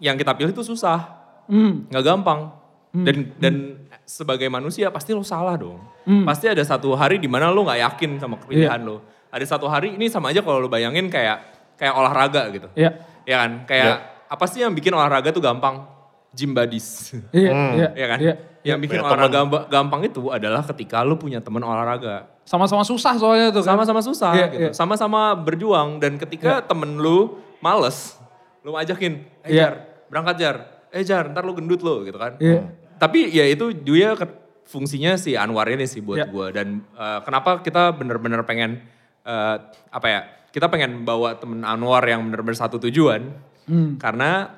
yang 0.00 0.16
kita 0.16 0.32
pilih 0.32 0.56
itu 0.56 0.64
susah, 0.64 0.98
Hmm. 1.52 1.84
nggak 1.92 2.04
gampang. 2.04 2.40
Dan 2.88 3.36
dan 3.36 3.54
sebagai 4.08 4.48
manusia 4.48 4.88
pasti 4.88 5.12
lo 5.12 5.20
salah 5.20 5.60
dong. 5.60 5.76
Hmm. 6.08 6.24
Pasti 6.24 6.48
ada 6.48 6.64
satu 6.64 6.96
hari 6.96 7.20
di 7.20 7.28
mana 7.28 7.52
lo 7.52 7.68
nggak 7.68 7.76
yakin 7.84 8.16
sama 8.16 8.40
pilihan 8.40 8.80
lo. 8.80 9.04
Ada 9.28 9.44
satu 9.44 9.68
hari 9.68 9.92
ini 10.00 10.08
sama 10.08 10.32
aja 10.32 10.40
kalau 10.40 10.64
lo 10.64 10.72
bayangin 10.72 11.12
kayak 11.12 11.44
kayak 11.76 11.92
olahraga 11.92 12.48
gitu. 12.48 12.72
Iya. 12.72 12.96
Ya 13.28 13.44
kan? 13.44 13.68
Kayak 13.68 14.24
apa 14.24 14.44
sih 14.48 14.64
yang 14.64 14.72
bikin 14.72 14.96
olahraga 14.96 15.28
tuh 15.28 15.44
gampang? 15.44 15.84
Gym 16.32 16.56
buddies. 16.56 17.12
Iya. 17.28 17.50
Hmm. 17.52 17.72
Iya. 17.76 17.88
ya 17.92 18.06
kan? 18.08 18.18
Iya. 18.24 18.34
Yang 18.66 18.78
bikin 18.84 18.98
Punya 18.98 19.06
olahraga 19.08 19.40
gampang 19.66 20.02
itu 20.02 20.22
adalah 20.28 20.62
ketika 20.64 21.00
lu 21.02 21.14
punya 21.14 21.38
teman 21.38 21.62
olahraga. 21.62 22.26
Sama-sama 22.42 22.82
susah 22.82 23.14
soalnya 23.14 23.48
tuh 23.48 23.62
kan. 23.62 23.76
Sama-sama 23.76 24.00
susah 24.00 24.32
Iya, 24.34 24.46
gitu. 24.48 24.58
iya. 24.60 24.70
Sama-sama 24.72 25.36
berjuang 25.36 26.00
dan 26.00 26.16
ketika 26.16 26.64
temen 26.64 26.96
lu 26.96 27.38
males, 27.60 28.18
lu 28.62 28.74
ajakin, 28.74 29.22
eh 29.42 29.52
Iya. 29.52 29.62
Jar, 29.62 29.72
berangkat 30.08 30.36
Jar. 30.36 30.56
Eh 30.88 31.02
Jar, 31.02 31.28
ntar 31.28 31.42
lu 31.42 31.52
gendut 31.52 31.80
lo 31.80 32.02
gitu 32.02 32.16
kan. 32.16 32.34
Iya. 32.38 32.66
Tapi 32.96 33.30
ya 33.30 33.44
itu 33.44 33.70
dia 33.72 34.16
ke- 34.16 34.36
fungsinya 34.64 35.16
si 35.16 35.32
Anwar 35.32 35.64
ini 35.68 35.86
sih 35.86 36.00
buat 36.00 36.18
Iya. 36.18 36.26
gua 36.28 36.46
dan 36.50 36.84
eh, 36.92 37.20
kenapa 37.22 37.60
kita 37.60 37.92
bener-bener 37.92 38.42
pengen 38.42 38.82
eh, 39.22 39.56
apa 39.88 40.06
ya? 40.08 40.20
Kita 40.48 40.66
pengen 40.66 41.04
bawa 41.04 41.36
temen 41.36 41.60
Anwar 41.62 42.00
yang 42.02 42.24
bener-bener 42.24 42.56
satu 42.56 42.80
tujuan. 42.80 43.28
Hmm. 43.68 44.00
Karena 44.00 44.48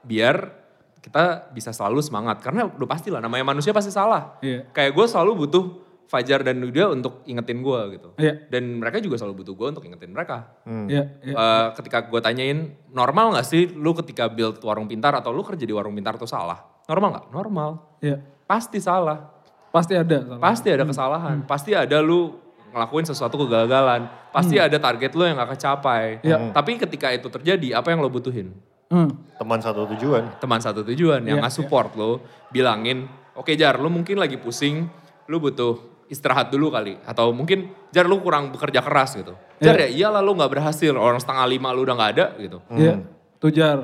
biar 0.00 0.61
kita 1.02 1.50
bisa 1.50 1.74
selalu 1.74 1.98
semangat 1.98 2.38
karena 2.38 2.70
udah 2.70 2.86
pasti 2.86 3.10
lah 3.10 3.18
namanya 3.18 3.42
manusia 3.42 3.74
pasti 3.74 3.90
salah. 3.90 4.38
Iya. 4.38 4.70
Kayak 4.70 4.94
gue 4.94 5.06
selalu 5.10 5.32
butuh 5.44 5.64
Fajar 6.06 6.44
dan 6.44 6.60
Nuda 6.60 6.92
untuk 6.92 7.24
ingetin 7.24 7.64
gue 7.64 7.80
gitu. 7.96 8.08
Iya. 8.20 8.44
Dan 8.52 8.78
mereka 8.78 9.00
juga 9.00 9.16
selalu 9.16 9.42
butuh 9.42 9.54
gue 9.56 9.66
untuk 9.72 9.84
ingetin 9.88 10.12
mereka. 10.12 10.60
Iya, 10.68 11.08
iya. 11.24 11.34
Eh, 11.34 11.68
ketika 11.80 12.04
gue 12.04 12.20
tanyain, 12.20 12.76
normal 12.92 13.32
gak 13.32 13.48
sih 13.48 13.72
lu 13.72 13.96
ketika 13.96 14.28
build 14.28 14.60
warung 14.60 14.84
pintar 14.84 15.16
atau 15.16 15.32
lu 15.32 15.40
kerja 15.40 15.64
di 15.64 15.72
warung 15.72 15.96
pintar 15.96 16.20
tuh 16.20 16.28
salah? 16.28 16.60
Normal 16.84 17.08
gak? 17.16 17.26
Normal. 17.32 17.70
Iya. 18.04 18.20
Pasti 18.44 18.76
salah. 18.76 19.24
Pasti 19.72 19.96
ada. 19.96 20.20
salah. 20.20 20.40
Pasti 20.44 20.68
ada 20.68 20.84
kesalahan. 20.84 21.36
Pasti 21.48 21.72
ada 21.72 21.98
lu 22.04 22.36
ngelakuin 22.76 23.08
sesuatu 23.08 23.40
kegagalan. 23.48 24.04
Pasti 24.36 24.60
ada 24.60 24.76
target 24.76 25.16
lu 25.16 25.24
yang 25.24 25.40
gak 25.40 25.56
kecapai. 25.56 26.20
Iya. 26.20 26.52
Tapi 26.52 26.76
ketika 26.76 27.08
itu 27.08 27.32
terjadi, 27.32 27.80
apa 27.80 27.88
yang 27.88 28.04
lo 28.04 28.12
butuhin? 28.12 28.52
Hmm. 28.92 29.08
Teman 29.40 29.60
satu 29.64 29.88
tujuan. 29.96 30.36
Teman 30.36 30.60
satu 30.60 30.84
tujuan 30.84 31.24
yang 31.24 31.40
Iya, 31.40 31.48
nggak 31.48 31.54
support 31.56 31.96
lo, 31.96 32.20
bilangin, 32.52 33.08
oke 33.32 33.56
Jar, 33.56 33.80
lu 33.80 33.88
mungkin 33.88 34.20
lagi 34.20 34.36
pusing, 34.36 34.84
lu 35.32 35.40
butuh 35.40 36.04
istirahat 36.12 36.52
dulu 36.52 36.68
kali. 36.68 37.00
Atau 37.08 37.32
mungkin, 37.32 37.72
Jar 37.88 38.04
lu 38.04 38.20
kurang 38.20 38.52
bekerja 38.52 38.84
keras 38.84 39.16
gitu. 39.16 39.32
Jar 39.64 39.80
ya 39.80 39.88
iyalah 39.88 40.20
lu 40.20 40.36
gak 40.36 40.52
berhasil, 40.52 40.92
orang 40.92 41.16
setengah 41.22 41.46
lima 41.48 41.72
lu 41.72 41.88
udah 41.88 41.96
gak 41.96 42.10
ada 42.20 42.26
gitu. 42.36 42.58
Iya. 42.76 43.00
Tujar. 43.40 43.78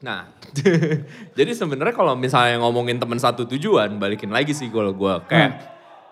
Nah, 0.00 0.32
jadi 1.38 1.52
sebenarnya 1.52 1.92
kalau 1.92 2.16
misalnya 2.16 2.56
ngomongin 2.64 2.96
teman 2.96 3.20
satu 3.20 3.44
tujuan, 3.44 4.00
balikin 4.00 4.32
lagi 4.32 4.56
sih 4.56 4.72
kalau 4.72 4.96
gue 4.96 5.14
kayak 5.28 5.50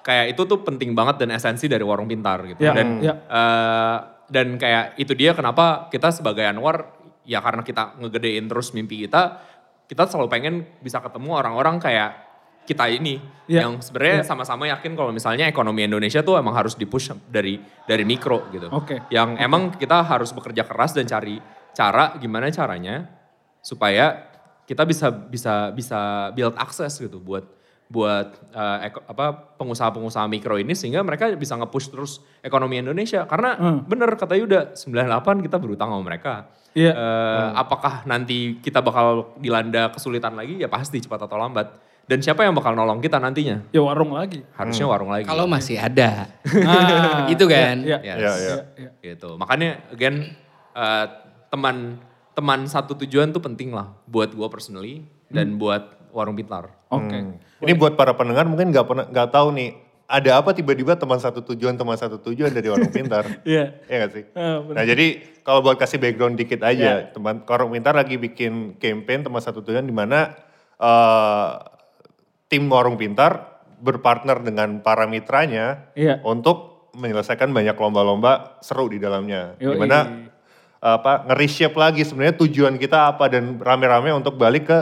kayak 0.04 0.36
itu 0.36 0.42
tuh 0.44 0.60
penting 0.60 0.92
banget 0.92 1.24
dan 1.24 1.32
esensi 1.32 1.64
dari 1.64 1.80
warung 1.80 2.04
pintar 2.04 2.44
gitu. 2.44 2.60
Iya, 2.60 2.72
Dan 2.76 2.88
iya. 3.00 3.14
eh, 3.16 3.96
dan 4.28 4.60
kayak 4.60 5.00
itu 5.00 5.16
dia 5.16 5.32
kenapa 5.32 5.88
kita 5.88 6.12
sebagai 6.12 6.44
Anwar 6.44 6.97
ya 7.28 7.44
karena 7.44 7.60
kita 7.60 8.00
ngegedein 8.00 8.48
terus 8.48 8.72
mimpi 8.72 9.04
kita, 9.04 9.44
kita 9.84 10.08
selalu 10.08 10.28
pengen 10.32 10.54
bisa 10.80 11.04
ketemu 11.04 11.36
orang-orang 11.36 11.76
kayak 11.76 12.28
kita 12.68 12.84
ini 12.92 13.16
Iya, 13.48 13.64
yang 13.64 13.80
sebenarnya 13.80 14.20
iya. 14.20 14.28
sama-sama 14.28 14.68
yakin 14.68 14.92
kalau 14.92 15.08
misalnya 15.08 15.48
ekonomi 15.48 15.88
Indonesia 15.88 16.20
tuh 16.20 16.36
emang 16.36 16.52
harus 16.52 16.76
dipush 16.76 17.16
dari 17.24 17.56
dari 17.88 18.04
mikro 18.04 18.52
gitu. 18.52 18.68
Oke. 18.68 19.08
Yang 19.08 19.40
emang 19.40 19.72
kita 19.72 20.04
harus 20.04 20.36
bekerja 20.36 20.68
keras 20.68 20.92
dan 20.92 21.08
cari 21.08 21.40
cara 21.72 22.20
gimana 22.20 22.52
caranya 22.52 23.08
supaya 23.64 24.28
kita 24.68 24.84
bisa 24.84 25.08
bisa 25.08 25.72
bisa 25.72 26.28
build 26.36 26.52
akses 26.60 27.00
gitu 27.00 27.16
buat 27.24 27.48
buat 27.88 28.28
eh, 28.52 28.78
eko- 28.86 29.04
apa 29.06 29.26
pengusaha-pengusaha 29.56 30.28
mikro 30.28 30.54
ini 30.54 30.72
sehingga 30.72 31.00
mereka 31.00 31.32
bisa 31.32 31.56
nge-push 31.56 31.88
terus 31.88 32.12
ekonomi 32.38 32.76
Indonesia 32.76 33.24
karena 33.24 33.56
Hmm. 33.56 33.78
bener 33.82 34.12
kata 34.12 34.36
Yuda 34.36 34.76
98 34.76 35.40
kita 35.40 35.56
berutang 35.56 35.88
sama 35.88 36.04
mereka. 36.04 36.52
Iya. 36.72 36.92
Eh, 36.92 37.48
Apakah 37.56 38.04
nanti 38.04 38.60
kita 38.60 38.78
bakal 38.78 39.32
dilanda 39.36 39.88
kesulitan 39.88 40.36
lagi? 40.36 40.56
Ya 40.56 40.68
pasti 40.68 41.00
cepat 41.00 41.24
atau 41.24 41.34
lambat. 41.34 41.80
Dan 42.04 42.20
siapa 42.20 42.40
yang 42.40 42.52
bakal 42.52 42.72
nolong 42.72 43.00
kita 43.00 43.16
nantinya? 43.16 43.68
Ya 43.68 43.80
warung 43.80 44.12
lagi. 44.12 44.40
Harusnya 44.52 44.84
warung 44.86 45.08
lagi. 45.08 45.24
Kalau 45.24 45.44
masih 45.44 45.76
ada. 45.76 46.28
Ah, 46.64 47.24
Itu 47.32 47.44
kan. 47.44 47.80
Iya. 47.82 48.00
Yes. 48.00 48.16
Iya, 48.16 48.32
iya. 48.36 48.56
iya. 48.78 48.90
Gitu. 49.02 49.32
Makanya 49.34 49.80
again 49.90 50.28
eh, 50.70 51.06
teman 51.48 51.96
teman 52.32 52.64
satu 52.64 52.94
tujuan 52.96 53.28
tuh 53.28 53.40
penting 53.40 53.72
lah 53.72 53.96
buat 54.04 54.30
gue 54.30 54.46
personally 54.46 55.02
dan 55.26 55.56
buat 55.56 55.98
warung 56.08 56.32
pintar. 56.32 56.72
Oke. 56.88 57.12
Hmm. 57.12 57.36
Ini 57.58 57.72
buat 57.74 57.98
para 57.98 58.14
pendengar 58.14 58.46
mungkin 58.46 58.70
nggak 58.70 58.86
pernah 58.86 59.04
nggak 59.10 59.28
tahu 59.34 59.50
nih 59.54 59.70
ada 60.08 60.40
apa 60.40 60.56
tiba-tiba 60.56 60.96
teman 60.96 61.20
satu 61.20 61.44
tujuan 61.52 61.76
teman 61.76 61.92
satu 62.00 62.16
tujuan 62.16 62.48
dari 62.48 62.72
warung 62.72 62.88
pintar. 62.88 63.28
Iya. 63.44 63.76
Iya 63.84 63.96
gak 64.08 64.10
sih? 64.16 64.24
Ah, 64.32 64.64
nah 64.64 64.84
jadi 64.88 65.20
kalau 65.44 65.60
buat 65.60 65.76
kasih 65.76 66.00
background 66.00 66.40
dikit 66.40 66.64
aja, 66.64 67.12
teman 67.12 67.44
warung 67.44 67.76
pintar 67.76 67.92
lagi 67.92 68.16
bikin 68.16 68.80
campaign 68.80 69.20
teman 69.28 69.44
satu 69.44 69.60
tujuan 69.60 69.84
di 69.84 69.92
mana 69.92 70.32
eh, 70.80 71.50
tim 72.48 72.64
warung 72.72 72.96
pintar 72.96 73.60
berpartner 73.78 74.40
dengan 74.40 74.80
para 74.80 75.04
mitranya 75.04 75.92
Iya. 75.92 76.24
untuk 76.24 76.88
menyelesaikan 76.96 77.52
banyak 77.52 77.76
lomba-lomba 77.76 78.58
seru 78.64 78.88
di 78.88 78.96
dalamnya. 78.98 79.60
Yoi. 79.60 79.76
Di 79.76 79.78
mana 79.78 79.98
apa 80.78 81.26
nge-reshape 81.28 81.74
lagi 81.74 82.02
sebenarnya 82.06 82.38
tujuan 82.38 82.78
kita 82.78 83.12
apa 83.12 83.26
dan 83.28 83.58
rame-rame 83.58 84.14
untuk 84.14 84.38
balik 84.38 84.70
ke 84.70 84.78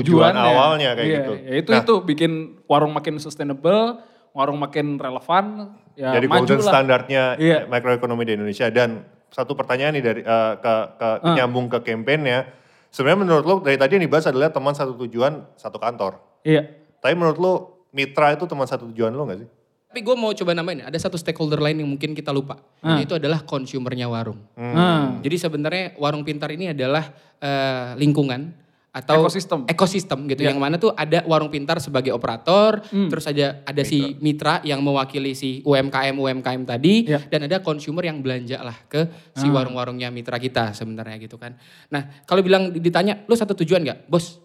tujuan 0.00 0.32
awalnya 0.32 0.94
kayak 0.94 1.06
Iya, 1.06 1.18
gitu. 1.18 1.32
Ya 1.38 1.54
itu 1.56 1.70
Nah, 1.70 1.80
itu 1.80 1.94
bikin 2.02 2.32
warung 2.64 2.90
makin 2.90 3.18
sustainable, 3.18 4.00
warung 4.32 4.58
makin 4.58 4.96
relevan, 4.96 5.70
ya 5.94 6.10
jadi 6.12 6.26
golden 6.26 6.58
standarnya 6.58 7.22
Iya. 7.36 7.58
makroekonomi 7.66 8.24
di 8.24 8.32
Indonesia 8.34 8.66
dan 8.68 9.04
satu 9.28 9.54
pertanyaan 9.54 9.94
nih 9.94 10.04
dari 10.04 10.20
eh, 10.22 10.52
ke, 10.56 10.74
ke 10.94 11.08
Ah. 11.20 11.34
nyambung 11.34 11.66
ke 11.66 11.78
kampanyenya. 11.80 12.46
Sebenarnya 12.88 13.20
menurut 13.20 13.44
lo 13.44 13.54
dari 13.58 13.74
tadi 13.74 13.98
yang 13.98 14.06
dibahas 14.06 14.26
adalah 14.26 14.48
teman 14.48 14.70
satu 14.70 14.94
tujuan 14.96 15.42
satu 15.54 15.78
kantor. 15.78 16.22
Iya. 16.42 16.62
Tapi 16.98 17.14
menurut 17.14 17.38
lo 17.38 17.52
mitra 17.90 18.30
itu 18.30 18.46
teman 18.46 18.64
satu 18.64 18.86
tujuan 18.88 19.10
lo 19.10 19.26
gak 19.26 19.42
sih? 19.42 19.50
Tapi 19.90 20.02
gue 20.02 20.16
mau 20.18 20.30
coba 20.30 20.54
namain, 20.54 20.82
ada 20.82 20.98
satu 20.98 21.14
stakeholder 21.14 21.58
lain 21.58 21.78
yang 21.78 21.86
mungkin 21.86 22.14
kita 22.14 22.30
lupa. 22.30 22.58
Ah. 22.78 22.98
Yaitu 22.98 23.14
adalah 23.14 23.42
konsumernya 23.42 24.06
warung. 24.06 24.38
Ah. 24.54 25.18
Jadi 25.18 25.36
sebenarnya 25.36 25.94
warung 25.98 26.22
pintar 26.22 26.50
ini 26.50 26.70
adalah 26.70 27.10
eh, 27.38 27.94
lingkungan 27.94 28.54
atau 28.94 29.26
Ekosistem. 29.26 29.66
ekosistem 29.66 30.18
gitu 30.24 30.46
Iya. 30.46 30.54
yang 30.54 30.62
mana 30.62 30.78
tuh 30.78 30.94
ada 30.94 31.26
warung 31.26 31.50
pintar 31.50 31.82
sebagai 31.82 32.14
operator 32.14 32.78
Hmm. 32.86 33.10
terus 33.10 33.26
ada 33.26 33.58
ada 33.62 33.82
si 33.82 34.14
mitra 34.22 34.62
yang 34.62 34.78
mewakili 34.78 35.34
si 35.34 35.58
UMKM 35.60 36.14
UMKM 36.14 36.62
tadi 36.62 37.10
Iya. 37.10 37.26
dan 37.26 37.44
ada 37.44 37.58
konsumer 37.58 38.06
yang 38.06 38.22
belanja 38.22 38.62
lah 38.62 38.78
ke 38.86 39.02
si 39.34 39.44
Ah. 39.44 39.52
warung-warungnya 39.52 40.08
mitra 40.08 40.38
kita 40.38 40.70
sebenarnya 40.70 41.18
gitu 41.18 41.34
kan 41.34 41.58
nah 41.90 42.22
kalau 42.22 42.38
bilang 42.40 42.70
ditanya 42.70 43.26
lu 43.26 43.34
satu 43.34 43.52
tujuan 43.56 43.82
nggak 43.82 44.06
bos 44.06 44.38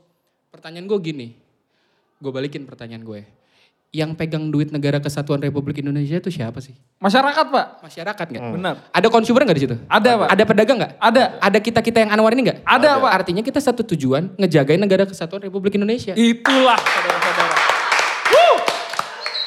pertanyaan 0.50 0.89
gue 0.89 1.00
gini 1.00 1.27
gue 2.18 2.32
balikin 2.34 2.65
pertanyaan 2.65 3.06
gue 3.06 3.22
yang 3.89 4.13
pegang 4.13 4.48
duit 4.48 4.69
negara 4.69 5.01
kesatuan 5.01 5.41
Republik 5.41 5.81
Indonesia 5.81 6.13
itu 6.15 6.29
siapa 6.29 6.62
sih 6.62 6.77
Masyarakat 7.01 7.46
pak. 7.50 7.65
masyarakat 7.81 8.25
nggak 8.29 8.43
Benar. 8.53 8.75
ada 8.93 9.08
konsumer 9.10 9.41
nggak 9.41 9.58
di 9.58 9.63
situ 9.65 9.75
Ada, 9.89 10.12
Pak. 10.15 10.27
ada 10.29 10.43
pedagang 10.46 10.77
nggak 10.77 10.93
Ada. 10.96 11.24
ada 11.41 11.58
kita 11.58 11.79
kita 11.81 11.98
yang 12.01 12.12
Anwar 12.13 12.31
ini 12.31 12.46
nggak 12.46 12.60
Ada, 12.62 13.01
Pak. 13.01 13.12
artinya 13.12 13.41
kita 13.41 13.58
satu 13.58 13.81
tujuan 13.84 14.29
ngejagain 14.38 14.77
negara 14.77 15.10
kesatuan 15.10 15.41
Republik 15.41 15.74
Indonesia 15.74 16.13
Itulah 16.13 16.77
saudara-saudara. 16.77 17.59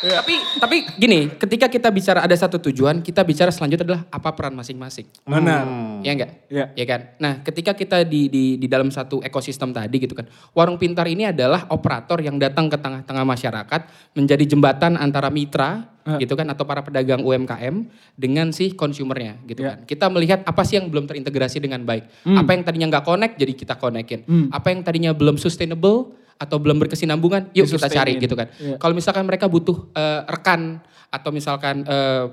Iya. 0.02 0.18
Tapi 0.18 0.35
tapi 0.59 0.76
gini, 0.99 1.30
ketika 1.38 1.71
kita 1.71 1.88
bicara 1.94 2.26
ada 2.26 2.35
satu 2.35 2.59
tujuan, 2.59 3.00
kita 3.00 3.23
bicara 3.23 3.54
selanjutnya 3.54 3.87
adalah 3.87 4.02
apa 4.11 4.35
peran 4.35 4.54
masing-masing. 4.59 5.06
Benar. 5.23 5.62
Ya 6.02 6.11
enggak? 6.12 6.30
Iya. 6.50 6.64
Ya 6.75 6.85
kan? 6.90 7.00
Nah, 7.23 7.32
ketika 7.47 7.73
kita 7.73 8.02
di, 8.02 8.26
di 8.26 8.44
di 8.59 8.66
dalam 8.66 8.90
satu 8.90 9.23
ekosistem 9.23 9.71
tadi 9.71 10.02
gitu 10.02 10.18
kan. 10.18 10.26
Warung 10.52 10.76
pintar 10.76 11.06
ini 11.06 11.30
adalah 11.30 11.71
operator 11.71 12.18
yang 12.18 12.37
datang 12.37 12.66
ke 12.66 12.76
tengah-tengah 12.76 13.23
masyarakat 13.23 13.80
menjadi 14.18 14.44
jembatan 14.44 14.99
antara 14.99 15.30
mitra 15.30 15.87
gitu 16.18 16.35
kan 16.35 16.50
atau 16.50 16.66
para 16.66 16.82
pedagang 16.82 17.23
UMKM 17.23 17.87
dengan 18.18 18.50
si 18.50 18.75
konsumernya 18.75 19.38
gitu 19.47 19.62
Iya. 19.62 19.71
kan. 19.71 19.78
Kita 19.87 20.11
melihat 20.11 20.42
apa 20.42 20.66
sih 20.66 20.82
yang 20.82 20.90
belum 20.90 21.06
terintegrasi 21.06 21.62
dengan 21.62 21.87
baik. 21.87 22.26
Apa 22.26 22.50
yang 22.59 22.66
tadinya 22.66 22.87
nggak 22.90 23.06
connect 23.06 23.35
jadi 23.38 23.52
kita 23.54 23.75
konekin. 23.78 24.26
Hmm. 24.26 24.47
Apa 24.50 24.75
yang 24.75 24.82
tadinya 24.82 25.14
belum 25.14 25.38
sustainable 25.38 26.18
atau 26.42 26.58
belum 26.58 26.82
berkesinambungan, 26.82 27.54
yuk 27.54 27.70
kita 27.70 27.87
cari 27.87 28.18
gitu 28.18 28.34
kan. 28.34 28.50
Iya. 28.58 28.75
Kalau 28.82 28.90
misalkan 28.92 29.22
mereka 29.22 29.46
butuh 29.46 29.87
eh, 29.94 30.20
rekan 30.26 30.82
atau 31.08 31.30
misalkan 31.30 31.87
eh, 31.87 32.25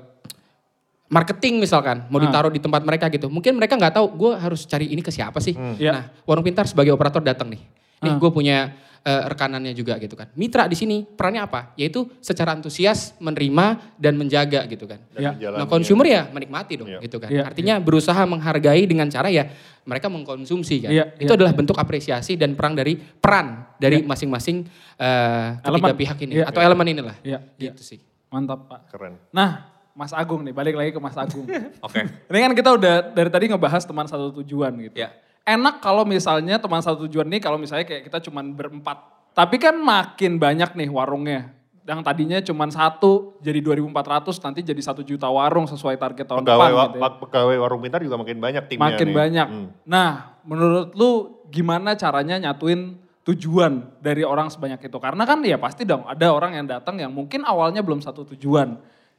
marketing 1.10 1.58
misalkan 1.58 2.06
mau 2.06 2.18
Ah. 2.18 2.26
ditaruh 2.26 2.50
di 2.50 2.58
tempat 2.58 2.82
mereka 2.82 3.06
gitu, 3.10 3.26
mungkin 3.26 3.54
mereka 3.54 3.74
nggak 3.74 3.94
tahu 3.94 4.06
gue 4.14 4.32
harus 4.34 4.66
cari 4.66 4.90
ini 4.90 5.02
ke 5.02 5.10
siapa 5.10 5.38
sih. 5.38 5.54
Iya. 5.54 5.90
Nah, 5.94 6.04
warung 6.22 6.42
pintar 6.42 6.66
sebagai 6.66 6.90
operator 6.90 7.22
datang 7.22 7.50
nih, 7.50 7.62
nih 8.02 8.12
Ah. 8.14 8.18
gue 8.18 8.30
punya 8.30 8.56
eh, 9.00 9.24
rekanannya 9.28 9.72
juga 9.72 9.96
gitu 9.96 10.12
kan. 10.12 10.28
Mitra 10.36 10.68
di 10.68 10.76
sini 10.76 11.02
perannya 11.02 11.40
apa? 11.40 11.72
Yaitu 11.74 12.04
secara 12.20 12.52
antusias 12.52 13.16
menerima 13.16 13.96
dan 13.96 14.16
menjaga 14.16 14.68
gitu 14.68 14.84
kan. 14.84 15.00
Dan 15.10 15.20
Iya. 15.20 15.30
menjalani 15.36 15.60
Nah 15.60 15.66
konsumer 15.66 16.06
ya 16.06 16.22
menikmati 16.28 16.74
dong 16.76 16.88
Iya. 16.88 17.00
gitu 17.00 17.16
kan. 17.16 17.28
Iya, 17.32 17.42
Artinya 17.48 17.74
berusaha 17.80 18.20
menghargai 18.28 18.84
dengan 18.84 19.08
cara 19.08 19.32
ya 19.32 19.48
mereka 19.88 20.12
mengkonsumsi 20.12 20.84
kan. 20.84 20.90
Iya, 20.92 21.04
Itu 21.16 21.32
iya. 21.32 21.38
adalah 21.40 21.52
bentuk 21.56 21.80
apresiasi 21.80 22.36
dan 22.36 22.52
perang 22.52 22.76
dari 22.76 22.94
peran 22.96 23.64
dari 23.80 24.04
masing-masing 24.04 24.68
eh, 25.00 25.48
ketiga 25.64 25.90
Elemen. 25.90 25.96
pihak 25.96 26.18
ini 26.20 26.32
Iya. 26.36 26.44
atau 26.52 26.60
elemen 26.60 26.86
inilah. 26.92 27.16
Iya, 27.24 27.38
iya. 27.56 27.72
Gitu 27.72 27.96
sih. 27.96 27.98
Mantap 28.28 28.68
pak. 28.68 28.80
Keren. 28.92 29.16
Nah, 29.32 29.72
Mas 29.90 30.12
Agung 30.12 30.44
nih, 30.44 30.54
balik 30.54 30.76
lagi 30.76 30.92
ke 30.92 31.00
Mas 31.00 31.16
Agung. 31.16 31.48
Oke. 31.86 32.04
Ini 32.04 32.38
kan 32.38 32.52
kita 32.54 32.70
udah 32.72 33.10
dari 33.10 33.28
tadi 33.28 33.48
ngebahas 33.48 33.82
teman 33.82 34.06
satu 34.06 34.30
tujuan 34.40 34.76
gitu. 34.78 34.96
Ya. 34.96 35.10
Enak 35.42 35.80
kalau 35.80 36.04
misalnya 36.04 36.60
teman 36.60 36.78
satu 36.78 37.08
tujuan 37.08 37.26
nih, 37.26 37.40
kalau 37.40 37.56
misalnya 37.56 37.84
kayak 37.84 38.06
kita 38.06 38.18
cuman 38.22 38.52
berempat. 38.52 39.00
Tapi 39.32 39.56
kan 39.56 39.74
makin 39.74 40.36
banyak 40.36 40.74
nih 40.74 40.88
warungnya. 40.88 41.54
Yang 41.80 42.00
tadinya 42.04 42.38
cuman 42.38 42.68
satu, 42.68 43.34
jadi 43.40 43.58
2.400, 43.58 44.36
nanti 44.44 44.60
jadi 44.62 44.78
satu 44.78 45.00
juta 45.02 45.26
warung 45.26 45.64
sesuai 45.66 45.96
target 45.96 46.26
tahun 46.28 46.44
Pegawai, 46.44 46.60
depan 46.60 46.70
wa- 46.70 46.86
gitu 46.86 46.98
ya. 46.98 47.10
pegawai 47.18 47.56
warung 47.58 47.80
pintar 47.80 48.00
juga 48.04 48.16
makin 48.16 48.38
banyak 48.38 48.64
timnya 48.68 48.94
Makin 48.94 49.06
nih. 49.06 49.16
banyak. 49.16 49.48
Hmm. 49.48 49.68
Nah, 49.88 50.10
menurut 50.44 50.92
lu 50.92 51.10
gimana 51.48 51.96
caranya 51.96 52.36
nyatuin 52.38 52.94
tujuan 53.24 53.96
dari 53.98 54.22
orang 54.22 54.52
sebanyak 54.52 54.78
itu? 54.82 54.98
Karena 54.98 55.24
kan 55.24 55.40
ya 55.40 55.56
pasti 55.56 55.82
dong 55.82 56.04
ada 56.04 56.30
orang 56.30 56.54
yang 56.54 56.66
datang 56.68 56.94
yang 56.96 57.10
mungkin 57.10 57.42
awalnya 57.42 57.80
belum 57.80 57.98
satu 57.98 58.22
tujuan 58.28 58.76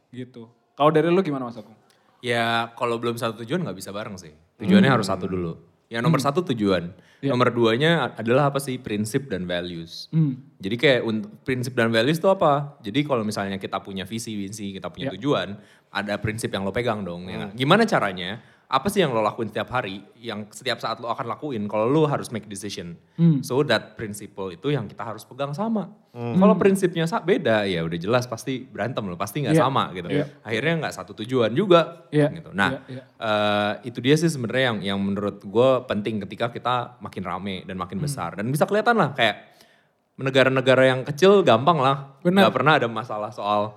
gitu. 0.10 0.48
Kalau 0.74 0.90
dari 0.90 1.08
lu 1.08 1.20
gimana 1.20 1.46
Mas 1.46 1.60
Agung? 1.60 1.76
Ya 2.22 2.70
kalau 2.74 2.96
belum 2.98 3.18
satu 3.18 3.42
tujuan 3.42 3.62
nggak 3.62 3.78
bisa 3.78 3.90
bareng 3.90 4.16
sih. 4.16 4.32
Tujuannya 4.58 4.92
harus 4.92 5.10
satu 5.10 5.26
dulu. 5.26 5.58
Yang 5.92 6.02
nomor 6.08 6.20
satu 6.24 6.40
tujuan. 6.56 6.96
Nomor 7.22 7.52
duanya 7.52 8.16
adalah 8.16 8.48
apa 8.50 8.58
sih? 8.58 8.80
Prinsip 8.80 9.28
dan 9.28 9.44
values. 9.46 10.08
Jadi 10.58 10.76
kayak 10.80 11.02
prinsip 11.44 11.76
dan 11.76 11.92
values 11.92 12.18
itu 12.18 12.32
apa? 12.32 12.80
Jadi 12.80 13.04
kalau 13.04 13.22
misalnya 13.28 13.60
kita 13.60 13.78
punya 13.84 14.08
visi, 14.08 14.34
misi, 14.40 14.72
kita 14.72 14.88
punya 14.88 15.12
tujuan, 15.14 15.54
ada 15.92 16.16
prinsip 16.18 16.50
yang 16.50 16.64
lo 16.64 16.72
pegang 16.72 17.04
dong. 17.04 17.28
ya 17.28 17.46
kan? 17.46 17.50
Gimana 17.54 17.84
caranya? 17.84 18.40
Apa 18.72 18.88
sih 18.88 19.04
yang 19.04 19.12
lo 19.12 19.20
lakuin 19.20 19.52
setiap 19.52 19.68
hari? 19.76 20.00
Yang 20.16 20.56
setiap 20.56 20.80
saat 20.80 21.04
lo 21.04 21.12
akan 21.12 21.28
lakuin 21.28 21.68
kalau 21.68 21.92
lo 21.92 22.08
harus 22.08 22.32
make 22.32 22.48
decision. 22.48 22.96
So 23.44 23.60
that 23.68 24.00
principle 24.00 24.48
itu 24.48 24.72
yang 24.72 24.88
kita 24.88 25.04
harus 25.04 25.28
pegang 25.28 25.52
sama. 25.52 25.92
Kalau 26.16 26.56
prinsipnya 26.56 27.04
beda 27.20 27.68
ya 27.68 27.84
udah 27.84 28.00
jelas 28.00 28.32
pasti 28.32 28.64
berantem 28.64 29.04
lo, 29.04 29.20
pasti 29.20 29.44
nggak 29.44 29.56
Iya. 29.56 29.64
sama 29.68 29.84
gitu. 29.92 30.08
Iya. 30.08 30.26
Akhirnya 30.40 30.74
nggak 30.88 30.94
satu 30.96 31.12
tujuan 31.20 31.52
juga 31.52 32.08
Iya. 32.16 32.32
gitu. 32.32 32.56
Nah, 32.56 32.80
Iya, 32.80 32.80
iya. 32.88 33.04
eh, 33.20 33.74
itu 33.92 34.00
dia 34.00 34.16
sih 34.16 34.32
sebenarnya 34.32 34.64
yang 34.72 34.78
yang 34.96 35.00
menurut 35.04 35.44
gue 35.44 35.70
penting 35.92 36.24
ketika 36.24 36.48
kita 36.48 36.76
makin 37.04 37.24
rame 37.28 37.68
dan 37.68 37.76
makin 37.76 38.00
Hmm. 38.00 38.08
besar 38.08 38.40
dan 38.40 38.48
bisa 38.48 38.64
kelihatan 38.64 38.96
lah 38.96 39.12
kayak 39.12 39.52
negara-negara 40.16 40.84
yang 40.86 41.02
kecil 41.02 41.42
gampang 41.42 41.82
lah, 41.82 42.14
Benar. 42.22 42.48
nggak 42.48 42.56
pernah 42.56 42.74
ada 42.78 42.88
masalah 42.88 43.32
soal 43.34 43.76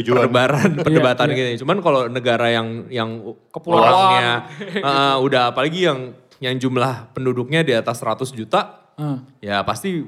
Tujuan. 0.00 0.28
perdebatan, 0.28 0.68
perdebatan 0.84 1.26
iya. 1.30 1.36
gitu. 1.54 1.64
Cuman 1.64 1.78
kalau 1.80 2.00
negara 2.06 2.46
yang 2.48 2.88
yang 2.88 3.10
Kepulauan. 3.48 3.84
orangnya 3.84 4.32
eh, 4.76 5.16
udah 5.20 5.42
apalagi 5.50 5.84
yang 5.84 6.12
yang 6.36 6.56
jumlah 6.56 7.12
penduduknya 7.12 7.64
di 7.64 7.72
atas 7.72 7.96
100 7.98 8.28
juta, 8.30 8.84
Ah. 8.96 9.20
ya 9.40 9.60
pasti 9.60 10.04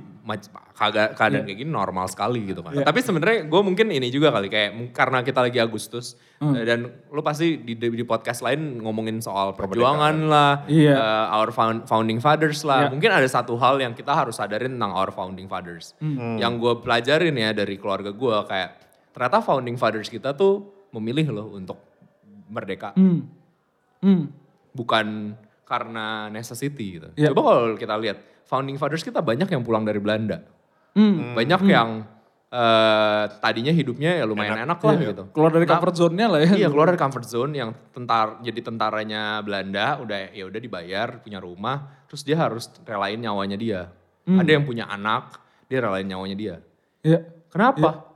kagak 0.73 1.13
keadaan 1.13 1.45
kayak 1.45 1.61
gini 1.61 1.69
normal 1.69 2.09
sekali 2.09 2.45
gitu 2.47 2.61
kan. 2.61 2.73
Iya. 2.73 2.85
Tapi 2.85 3.01
sebenarnya 3.01 3.45
gue 3.45 3.61
mungkin 3.61 3.89
ini 3.89 4.09
juga 4.09 4.29
kali 4.31 4.49
kayak 4.49 4.93
karena 4.93 5.21
kita 5.21 5.41
lagi 5.43 5.59
Agustus 5.59 6.17
eh, 6.39 6.65
dan 6.65 6.89
lu 7.09 7.21
pasti 7.21 7.59
di, 7.59 7.75
di 7.75 8.05
podcast 8.05 8.41
lain 8.41 8.79
ngomongin 8.79 9.19
soal 9.19 9.53
perjuangan 9.53 10.17
lah, 10.25 10.53
Iya. 10.65 10.95
eh, 10.95 11.27
our 11.35 11.51
found- 11.51 11.85
founding 11.85 12.17
fathers 12.17 12.63
lah. 12.63 12.89
Iya. 12.89 12.93
Mungkin 12.93 13.11
ada 13.11 13.27
satu 13.27 13.57
hal 13.57 13.77
yang 13.77 13.93
kita 13.93 14.13
harus 14.15 14.37
sadarin 14.37 14.77
tentang 14.77 14.93
our 14.93 15.11
founding 15.11 15.49
fathers. 15.49 15.93
Hmm. 15.99 16.37
Yang 16.37 16.53
gue 16.57 16.73
pelajarin 16.81 17.35
ya 17.35 17.51
dari 17.53 17.77
keluarga 17.77 18.09
gue 18.09 18.37
kayak 18.47 18.88
ternyata 19.13 19.43
founding 19.43 19.77
fathers 19.77 20.09
kita 20.09 20.33
tuh 20.37 20.69
memilih 20.93 21.33
loh 21.33 21.47
untuk 21.55 21.79
merdeka. 22.49 22.97
Hmm. 22.97 23.29
Hmm. 24.01 24.33
Bukan 24.73 25.37
karena 25.69 26.33
necessity 26.33 27.01
gitu. 27.01 27.09
Iya. 27.15 27.31
Coba 27.37 27.41
kalau 27.53 27.77
kita 27.77 27.95
lihat 28.01 28.19
founding 28.49 28.81
fathers 28.81 29.05
kita 29.05 29.21
banyak 29.21 29.49
yang 29.53 29.61
pulang 29.61 29.85
dari 29.85 30.01
Belanda. 30.01 30.41
Hmm. 30.97 31.37
Banyak 31.37 31.63
yang 31.69 32.09
eh, 32.49 33.25
tadinya 33.45 33.69
hidupnya 33.69 34.17
ya 34.17 34.25
lumayan 34.25 34.65
enak, 34.65 34.81
lah 34.81 34.97
gitu. 34.97 35.25
Keluar 35.37 35.53
dari 35.53 35.69
Nah, 35.69 35.77
comfort 35.77 35.95
zone-nya 36.01 36.27
lah 36.33 36.41
ya. 36.41 36.53
Iya 36.65 36.69
keluar 36.73 36.89
dari 36.89 36.97
comfort 36.97 37.27
zone 37.29 37.53
yang 37.53 37.71
tentar 37.93 38.41
jadi 38.41 38.61
tentaranya 38.65 39.45
Belanda 39.45 40.01
udah 40.01 40.33
ya 40.33 40.49
udah 40.49 40.61
dibayar 40.61 41.21
punya 41.21 41.39
rumah 41.45 42.01
terus 42.09 42.25
dia 42.25 42.41
harus 42.41 42.73
relain 42.89 43.21
nyawanya 43.21 43.61
dia. 43.61 43.81
Ada 44.29 44.61
yang 44.61 44.65
punya 44.65 44.89
anak 44.89 45.41
dia 45.69 45.85
relain 45.85 46.09
nyawanya 46.09 46.37
dia. 46.37 46.55
Iya. 47.05 47.21
Kenapa? 47.53 48.08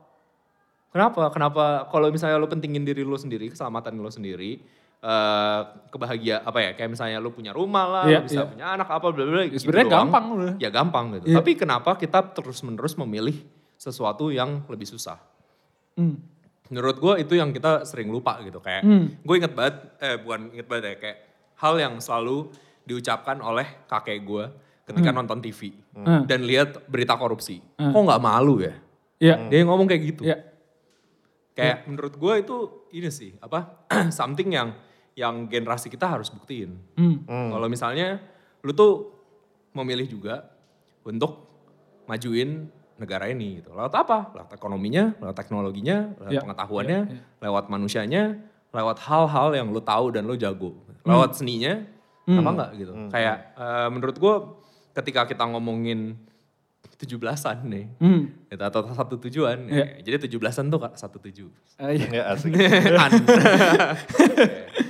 Kenapa? 0.93 1.33
Kenapa 1.33 1.65
kalau 1.89 2.13
misalnya 2.13 2.37
lo 2.37 2.47
pentingin 2.47 2.85
diri 2.85 3.01
lo 3.01 3.17
sendiri, 3.17 3.49
keselamatan 3.49 3.97
lo 3.97 4.13
sendiri, 4.13 4.61
eh 5.01 5.61
kebahagia 5.89 6.45
apa 6.45 6.59
ya? 6.61 6.71
Kayak 6.77 6.91
misalnya 6.93 7.17
lo 7.17 7.33
punya 7.33 7.51
rumah 7.51 7.85
lah, 7.89 8.03
lo 8.05 8.21
bisa 8.23 8.45
iya. 8.45 8.47
punya 8.47 8.67
anak 8.77 8.89
apa 8.93 9.07
bla 9.09 9.25
bla. 9.25 9.43
Gitu 9.49 9.65
sebenarnya 9.65 9.89
doang. 9.89 9.97
gampang 10.13 10.25
udah. 10.37 10.53
Ya 10.61 10.69
gampang 10.69 11.05
gitu. 11.17 11.25
Iya. 11.33 11.37
Tapi 11.41 11.51
kenapa 11.57 11.91
kita 11.97 12.21
terus-menerus 12.31 12.95
memilih 13.01 13.41
sesuatu 13.75 14.29
yang 14.29 14.63
lebih 14.69 14.85
susah? 14.85 15.17
Hmm. 15.97 16.21
Menurut 16.69 16.97
gue 17.01 17.15
itu 17.21 17.35
yang 17.37 17.53
kita 17.53 17.85
sering 17.85 18.09
lupa 18.09 18.41
gitu 18.45 18.61
kayak 18.61 18.85
Hmm. 18.85 19.17
gue 19.17 19.35
inget 19.37 19.53
banget 19.53 19.77
eh 19.99 20.17
bukan 20.21 20.53
inget 20.53 20.67
banget 20.69 20.85
ya 20.85 20.95
kayak 21.01 21.19
hal 21.57 21.75
yang 21.77 21.95
selalu 22.01 22.49
diucapkan 22.85 23.41
oleh 23.41 23.65
kakek 23.87 24.21
gue 24.25 24.45
ketika 24.83 25.09
nonton 25.09 25.41
TV 25.41 25.73
Hmm. 25.93 26.25
dan 26.25 26.45
lihat 26.45 26.85
berita 26.85 27.17
korupsi. 27.17 27.61
Kok 27.77 27.97
nggak 27.97 28.21
malu 28.21 28.61
ya? 28.61 28.77
Iya. 29.17 29.49
Dia 29.49 29.65
ngomong 29.65 29.89
kayak 29.89 30.03
gitu. 30.05 30.23
Iya. 30.29 30.52
Kayak 31.53 31.85
menurut 31.85 32.15
gue 32.17 32.35
itu 32.41 32.57
ini 32.97 33.11
sih 33.13 33.37
apa 33.37 33.85
something 34.19 34.49
yang 34.53 34.73
yang 35.13 35.45
generasi 35.49 35.93
kita 35.93 36.09
harus 36.09 36.33
buktiin. 36.33 36.73
Hmm. 36.97 37.25
Kalau 37.29 37.69
misalnya 37.69 38.21
lu 38.65 38.73
tuh 38.73 39.13
memilih 39.77 40.09
juga 40.09 40.49
untuk 41.05 41.45
majuin 42.09 42.69
negara 42.97 43.29
ini 43.29 43.61
gitu. 43.61 43.75
Lewat 43.77 43.93
apa? 43.93 44.33
Lewat 44.33 44.51
ekonominya, 44.57 45.13
lewat 45.19 45.37
teknologinya, 45.37 46.15
lewat 46.23 46.33
Ya, 46.33 46.41
pengetahuannya, 46.41 47.01
ya, 47.09 47.15
ya. 47.19 47.23
lewat 47.45 47.65
manusianya, 47.69 48.23
lewat 48.71 48.99
hal-hal 49.05 49.49
yang 49.53 49.69
lu 49.69 49.83
tahu 49.83 50.15
dan 50.15 50.25
lu 50.25 50.38
jago. 50.38 50.77
Lewat 51.03 51.35
seninya, 51.35 51.83
apa 52.25 52.51
enggak 52.55 52.71
gitu. 52.79 52.93
Kayak 53.11 53.37
eh, 53.59 53.88
menurut 53.91 54.17
gue 54.17 54.35
ketika 54.95 55.27
kita 55.27 55.45
ngomongin 55.51 56.15
17-an 56.83 57.66
nih, 57.66 57.87
Hmm. 57.99 58.31
gitu, 58.47 58.62
atau 58.62 58.87
satu 58.95 59.18
tujuan. 59.27 59.59
Iya. 59.66 59.99
ya. 59.99 60.07
Jadi 60.07 60.31
17-an 60.31 60.71
tuh 60.71 60.79
satu 60.95 61.18
tujuh. 61.18 61.51
Ah, 61.75 61.90
iya. 61.90 62.07
Ya 62.11 62.23
asik. 62.31 62.55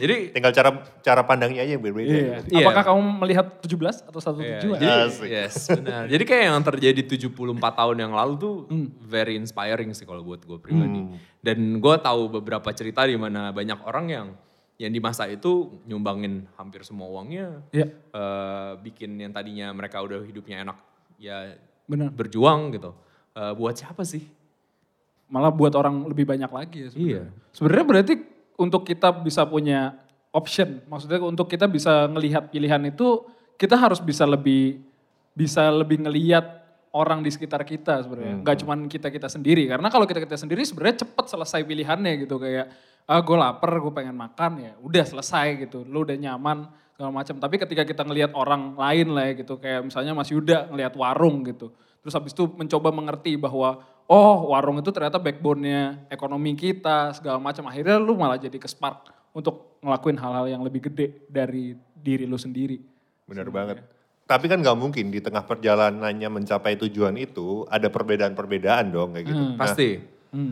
Jadi 0.03 0.35
Tinggal 0.35 0.53
cara 0.53 0.71
cara 1.01 1.23
pandangnya 1.23 1.63
aja 1.65 1.73
yang 1.79 1.85
berbeda. 1.85 2.11
Iya. 2.13 2.37
gitu. 2.45 2.59
Iya. 2.59 2.65
Apakah 2.67 2.83
kamu 2.93 3.01
melihat 3.23 3.47
17 3.65 4.05
atau 4.05 4.21
satu 4.21 4.39
Iya, 4.41 4.61
tujuan? 4.61 4.77
jadi, 4.77 4.95
Asik. 5.09 5.27
yes, 5.29 5.55
benar. 5.71 6.03
Jadi 6.05 6.23
kayak 6.27 6.43
yang 6.49 6.59
terjadi 6.63 7.01
74 7.07 7.73
tahun 7.77 7.97
yang 7.99 8.13
lalu 8.13 8.33
tuh 8.37 8.55
Hmm. 8.69 8.87
very 9.01 9.35
inspiring 9.35 9.91
sih 9.93 10.05
kalau 10.05 10.21
buat 10.21 10.43
gue 10.43 10.59
pribadi. 10.59 11.01
Dan 11.41 11.59
gue 11.79 11.95
tahu 11.99 12.21
beberapa 12.31 12.69
cerita 12.73 13.05
di 13.05 13.17
mana 13.17 13.51
banyak 13.51 13.79
orang 13.83 14.07
yang 14.09 14.27
yang 14.77 14.91
di 14.91 14.99
masa 14.99 15.31
itu 15.31 15.79
nyumbangin 15.87 16.43
hampir 16.59 16.83
semua 16.83 17.07
uangnya, 17.07 17.63
Iya. 17.71 17.87
eh, 17.93 18.71
bikin 18.83 19.15
yang 19.15 19.31
tadinya 19.31 19.71
mereka 19.71 19.99
udah 19.99 20.21
hidupnya 20.21 20.61
enak, 20.61 20.77
ya 21.17 21.55
Benar. 21.93 22.09
berjuang 22.09 22.73
gitu. 22.73 22.97
Eh, 23.37 23.53
buat 23.53 23.77
siapa 23.77 24.01
sih? 24.09 24.25
Malah 25.29 25.53
buat 25.53 25.73
orang 25.77 26.09
lebih 26.09 26.25
banyak 26.25 26.49
lagi 26.49 26.79
ya 26.85 26.89
sebenarnya. 26.93 27.13
Iya. 27.13 27.25
Sebenarnya 27.53 27.87
berarti 27.89 28.15
untuk 28.57 28.83
kita 28.89 29.09
bisa 29.21 29.45
punya 29.45 29.97
option, 30.33 30.81
maksudnya 30.89 31.21
untuk 31.21 31.49
kita 31.49 31.69
bisa 31.69 32.09
ngelihat 32.09 32.49
pilihan 32.49 32.81
itu 32.89 33.29
kita 33.61 33.77
harus 33.77 34.01
bisa 34.01 34.25
lebih 34.25 34.81
bisa 35.33 35.69
lebih 35.73 36.05
ngelihat 36.05 36.45
orang 36.93 37.25
di 37.25 37.33
sekitar 37.33 37.65
kita 37.65 38.05
sebenarnya. 38.05 38.45
Gak 38.45 38.57
cuman 38.65 38.85
kita-kita 38.89 39.29
sendiri. 39.33 39.65
Karena 39.65 39.89
kalau 39.89 40.05
kita-kita 40.05 40.37
sendiri 40.37 40.61
sebenarnya 40.65 41.05
cepet 41.05 41.25
selesai 41.29 41.61
pilihannya 41.65 42.29
gitu 42.29 42.37
kayak 42.37 42.69
ah 43.09 43.21
gue 43.21 43.37
lapar, 43.37 43.73
gue 43.81 43.93
pengen 43.93 44.17
makan 44.17 44.53
ya 44.61 44.73
udah 44.81 45.05
selesai 45.05 45.69
gitu. 45.69 45.89
Lu 45.89 46.05
udah 46.05 46.17
nyaman 46.17 46.69
segala 46.95 47.11
macam. 47.11 47.35
Tapi 47.41 47.57
ketika 47.57 47.83
kita 47.89 48.03
ngelihat 48.05 48.31
orang 48.37 48.77
lain 48.77 49.09
lah 49.17 49.25
ya 49.31 49.33
gitu 49.41 49.57
kayak 49.57 49.89
misalnya 49.89 50.13
Mas 50.13 50.29
Yuda 50.29 50.69
ngelihat 50.69 50.95
warung 50.95 51.43
gitu. 51.49 51.73
Terus 52.05 52.15
habis 52.15 52.33
itu 52.37 52.45
mencoba 52.53 52.93
mengerti 52.93 53.39
bahwa 53.39 53.83
oh 54.11 54.53
warung 54.53 54.79
itu 54.83 54.91
ternyata 54.93 55.17
backbone-nya 55.17 56.07
ekonomi 56.13 56.53
kita 56.55 57.17
segala 57.17 57.41
macam. 57.41 57.67
Akhirnya 57.71 57.97
lu 57.97 58.19
malah 58.19 58.37
jadi 58.37 58.55
ke 58.59 58.69
spark 58.69 59.09
untuk 59.33 59.81
ngelakuin 59.81 60.19
hal-hal 60.21 60.47
yang 60.51 60.63
lebih 60.63 60.93
gede 60.93 61.25
dari 61.27 61.73
diri 61.97 62.29
lu 62.29 62.37
sendiri. 62.37 62.77
Benar 63.25 63.49
banget. 63.49 63.81
Tapi 64.29 64.47
kan 64.49 64.61
nggak 64.63 64.79
mungkin 64.79 65.11
di 65.11 65.21
tengah 65.21 65.45
perjalanannya 65.45 66.29
mencapai 66.31 66.79
tujuan 66.79 67.17
itu 67.19 67.67
ada 67.69 67.91
perbedaan-perbedaan 67.91 68.93
dong 68.93 69.17
kayak 69.17 69.27
gitu. 69.29 69.43
Nah, 69.43 69.59
Pasti. 69.59 69.99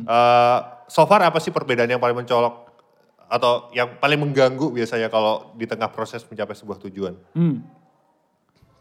eh, 0.05 0.59
so 0.91 1.07
far 1.07 1.23
apa 1.25 1.39
sih 1.39 1.55
perbedaan 1.55 1.89
yang 1.89 2.03
paling 2.03 2.19
mencolok 2.19 2.70
atau 3.31 3.71
yang 3.71 3.95
paling 4.03 4.19
mengganggu 4.19 4.75
biasanya 4.75 5.07
kalau 5.07 5.55
di 5.55 5.63
tengah 5.63 5.87
proses 5.95 6.27
mencapai 6.27 6.59
sebuah 6.59 6.83
tujuan? 6.83 7.15
Hmm. 7.39 7.63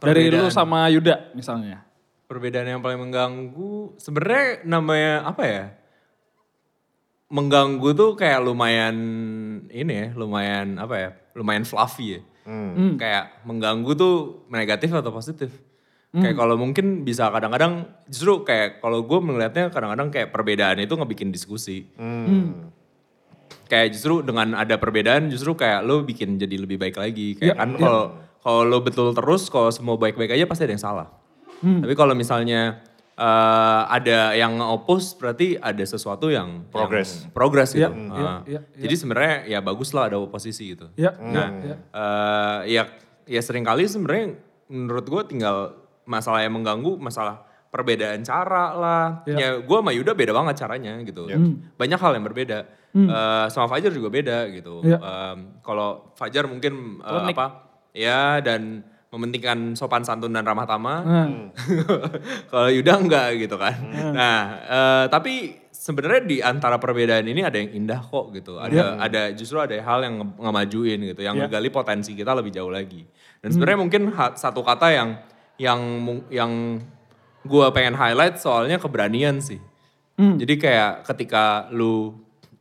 Dari 0.01 0.33
lu 0.33 0.49
sama 0.49 0.89
Yuda 0.89 1.37
misalnya. 1.37 1.85
Perbedaan 2.25 2.65
yang 2.65 2.81
paling 2.81 2.97
mengganggu, 2.97 3.97
sebenarnya 3.97 4.65
namanya 4.65 5.25
apa 5.25 5.43
ya? 5.45 5.65
Mengganggu 7.29 7.89
tuh 7.93 8.11
kayak 8.17 8.41
lumayan 8.41 8.97
ini 9.69 9.93
ya, 9.93 10.07
lumayan 10.17 10.77
apa 10.81 10.95
ya? 10.97 11.09
Lumayan 11.37 11.65
fluffy 11.65 12.17
ya. 12.17 12.21
Hmm. 12.49 12.97
Kayak 12.97 13.45
mengganggu 13.45 13.91
tuh 13.93 14.45
negatif 14.49 14.89
atau 14.93 15.13
positif. 15.13 15.53
Kayak 16.09 16.41
kalau 16.41 16.57
mungkin 16.57 17.05
bisa 17.05 17.29
kadang-kadang 17.29 17.85
justru 18.09 18.41
kayak 18.41 18.81
kalau 18.81 19.05
gue 19.05 19.19
melihatnya 19.21 19.69
kadang-kadang 19.69 20.09
kayak 20.09 20.33
perbedaan 20.33 20.81
itu 20.81 20.97
ngebikin 20.97 21.29
diskusi. 21.29 21.85
Hmm. 22.01 22.73
Kayak 23.69 23.93
justru 23.93 24.19
dengan 24.19 24.51
ada 24.53 24.75
perbedaan 24.75 25.29
justru 25.29 25.53
kayak 25.53 25.81
lo 25.81 26.01
bikin 26.01 26.35
jadi 26.35 26.57
lebih 26.57 26.75
baik 26.75 26.97
lagi. 26.97 27.37
Kayak 27.37 27.47
Ya, 27.47 27.55
kan 27.55 27.69
ya. 27.71 27.79
kalau 27.79 28.03
kalau 28.39 28.61
lo 28.65 28.77
betul 28.79 29.13
terus 29.13 29.45
kalau 29.47 29.69
semua 29.69 29.93
baik-baik 29.95 30.31
aja 30.31 30.43
pasti 30.43 30.65
ada 30.65 30.73
yang 30.73 30.81
salah. 30.81 31.07
Hmm. 31.59 31.79
Tapi 31.79 31.93
kalau 31.93 32.11
misalnya 32.11 32.81
eh, 33.13 33.81
ada 33.85 34.31
yang 34.33 34.57
oppose 34.57 35.11
berarti 35.13 35.53
ada 35.53 35.83
sesuatu 35.83 36.27
yang 36.27 36.63
Progress. 36.67 37.21
yang 37.21 37.31
progress 37.31 37.69
gitu. 37.71 37.83
Iya, 37.83 37.89
Ah. 38.09 38.15
iya, 38.15 38.31
iya, 38.47 38.59
Jadi 38.79 38.95
sebenarnya 38.95 39.35
ya 39.45 39.59
bagus 39.59 39.91
lah 39.91 40.07
ada 40.07 40.17
oposisi 40.17 40.71
gitu. 40.71 40.87
Ya, 40.95 41.11
Nah, 41.13 41.51
ya, 41.53 41.67
ya. 41.67 41.75
eh, 41.75 42.59
ya 42.71 42.83
ya 43.27 43.41
sering 43.43 43.61
kali 43.61 43.85
sebenarnya 43.85 44.39
menurut 44.65 45.03
gue 45.03 45.21
tinggal 45.27 45.75
masalah 46.03 46.41
yang 46.41 46.55
mengganggu 46.55 46.95
masalah 46.95 47.43
perbedaan 47.69 48.21
cara 48.21 48.73
lah. 48.73 49.05
Ya. 49.23 49.37
Ya, 49.37 49.49
gue 49.57 49.77
sama 49.77 49.89
Yuda 49.89 50.11
beda 50.11 50.31
banget 50.31 50.55
caranya 50.57 50.97
gitu. 51.01 51.29
Banyak 51.75 51.97
hal 51.97 52.11
yang 52.13 52.25
berbeda. 52.25 52.59
Eh, 52.89 53.45
sama 53.47 53.65
Fajar 53.67 53.89
juga 53.89 54.09
beda 54.09 54.49
gitu. 54.49 54.81
Ya. 54.81 54.97
Em, 54.97 55.61
Kalau 55.61 56.09
Fajar 56.13 56.45
mungkin 56.45 56.97
Klinik. 56.97 57.33
apa 57.33 57.45
ya 57.91 58.37
dan 58.39 58.81
mementingkan 59.09 59.73
sopan 59.73 60.01
santun 60.01 60.29
dan 60.29 60.41
ramah 60.41 60.65
tamah. 60.65 60.99
Hmm. 61.01 61.49
Kalau 62.49 62.69
Yuda 62.69 62.93
enggak 62.95 63.27
gitu 63.39 63.55
kan. 63.55 63.73
Nah, 64.11 64.37
eh, 64.61 65.05
tapi 65.07 65.33
sebenarnya 65.69 66.21
di 66.23 66.37
antara 66.39 66.77
perbedaan 66.77 67.23
ini 67.23 67.41
ada 67.41 67.55
yang 67.55 67.73
indah 67.75 67.97
kok 67.99 68.29
gitu. 68.31 68.57
Ada 68.57 68.97
ada 68.99 69.21
justru 69.31 69.57
ada 69.57 69.73
hal 69.73 69.99
yang 70.01 70.15
nge- 70.19 70.37
ngemajuin 70.39 70.99
gitu, 71.07 71.21
yang 71.21 71.35
Iya. 71.35 71.45
ngegali 71.45 71.69
potensi 71.69 72.13
kita 72.13 72.33
lebih 72.33 72.49
jauh 72.51 72.69
lagi. 72.69 73.01
Dan 73.39 73.49
sebenarnya 73.49 73.79
mungkin 73.79 74.01
ha- 74.11 74.35
satu 74.35 74.61
kata 74.61 74.87
yang 74.89 75.09
yang 75.57 75.79
yang 76.29 76.51
gua 77.45 77.71
pengen 77.71 77.95
highlight 77.95 78.39
soalnya 78.39 78.77
keberanian 78.77 79.39
sih. 79.39 79.59
Jadi 80.19 80.59
kayak 80.59 81.07
ketika 81.07 81.71
lu 81.71 82.11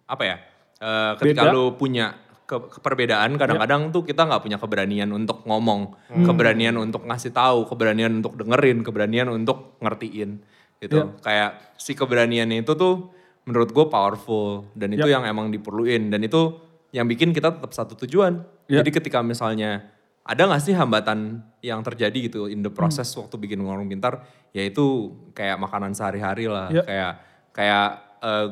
apa 0.06 0.22
ya? 0.22 0.36
eh, 0.78 1.12
ketika 1.18 1.50
Beda. 1.50 1.54
lu 1.58 1.74
punya 1.74 2.14
ke- 2.46 2.70
ke- 2.70 2.78
perbedaan 2.78 3.34
kadang-kadang 3.34 3.90
tuh 3.90 4.06
kita 4.06 4.24
nggak 4.24 4.40
punya 4.46 4.58
keberanian 4.62 5.10
untuk 5.10 5.42
ngomong, 5.42 5.98
keberanian 6.22 6.78
untuk 6.78 7.02
ngasih 7.02 7.34
tahu, 7.34 7.66
keberanian 7.66 8.22
untuk 8.22 8.38
dengerin, 8.38 8.86
keberanian 8.86 9.26
untuk 9.26 9.74
ngertiin 9.82 10.38
gitu. 10.78 11.18
Kayak 11.18 11.74
si 11.74 11.98
keberanian 11.98 12.46
itu 12.54 12.78
tuh 12.78 13.10
menurut 13.42 13.74
gue 13.74 13.86
powerful 13.90 14.70
dan 14.78 14.94
itu 14.94 15.10
yang 15.10 15.26
emang 15.26 15.50
diperluin 15.50 16.14
dan 16.14 16.22
itu 16.22 16.62
yang 16.94 17.10
bikin 17.10 17.34
kita 17.34 17.52
tetap 17.52 17.74
satu 17.74 17.98
tujuan. 18.06 18.46
Ya. 18.70 18.80
Jadi 18.80 19.02
ketika 19.02 19.18
misalnya 19.20 19.82
ada 20.28 20.44
nggak 20.44 20.60
sih 20.60 20.76
hambatan 20.76 21.40
yang 21.58 21.80
terjadi 21.80 22.28
gitu 22.28 22.46
in 22.46 22.60
the 22.60 22.68
process 22.68 23.08
waktu 23.16 23.34
bikin 23.34 23.58
warung 23.60 23.88
pintar, 23.88 24.20
yaitu 24.52 24.84
kayak 25.32 25.56
makanan 25.56 25.96
sehari-hari 25.96 26.44
lah, 26.46 26.68
Ya. 26.68 26.84
kayak 26.84 27.12
kayak 27.50 27.88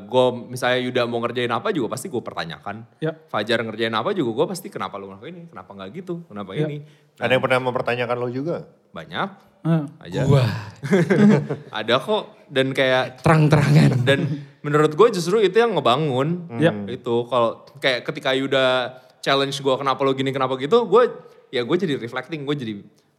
gue 0.02 0.26
misalnya 0.48 0.78
Yuda 0.80 1.02
mau 1.04 1.18
ngerjain 1.18 1.50
apa 1.50 1.68
juga 1.70 1.92
pasti 1.92 2.06
gue 2.06 2.18
pertanyakan. 2.18 2.86
Ya. 2.96 3.12
Fajar 3.26 3.60
ngerjain 3.60 3.92
apa 3.92 4.10
juga 4.10 4.30
gue 4.32 4.46
pasti 4.48 4.70
kenapa 4.70 4.96
lu 4.96 5.10
ngelakuin 5.10 5.34
ini, 5.36 5.46
kenapa 5.46 5.70
nggak 5.74 5.90
gitu, 5.92 6.22
kenapa 6.24 6.54
Ya. 6.54 6.64
ini. 6.64 6.86
Ada 7.18 7.34
yang 7.34 7.42
pernah 7.42 7.60
mempertanyakan 7.60 8.16
lo 8.16 8.28
juga? 8.30 8.56
Banyak 8.90 9.28
Hmm. 9.66 9.90
aja. 9.98 10.22
Wah, 10.24 10.46
Ada 11.74 11.98
kok 11.98 12.22
dan 12.48 12.70
kayak 12.70 13.18
terang-terangan. 13.20 14.06
dan 14.06 14.20
menurut 14.62 14.94
gue 14.94 15.08
justru 15.12 15.42
itu 15.42 15.56
yang 15.56 15.74
ngebangun. 15.74 16.46
Ya. 16.56 16.70
Itu 16.86 17.26
kalau 17.26 17.66
kayak 17.76 18.06
ketika 18.06 18.30
Yuda 18.32 18.94
challenge 19.18 19.58
gue 19.58 19.74
kenapa 19.74 19.98
lo 20.00 20.14
gini 20.14 20.30
kenapa 20.30 20.54
gitu, 20.56 20.86
gue 20.86 21.02
ya 21.50 21.62
gue 21.62 21.76
jadi 21.76 21.94
reflecting, 21.98 22.42
gue 22.46 22.54
jadi 22.56 22.74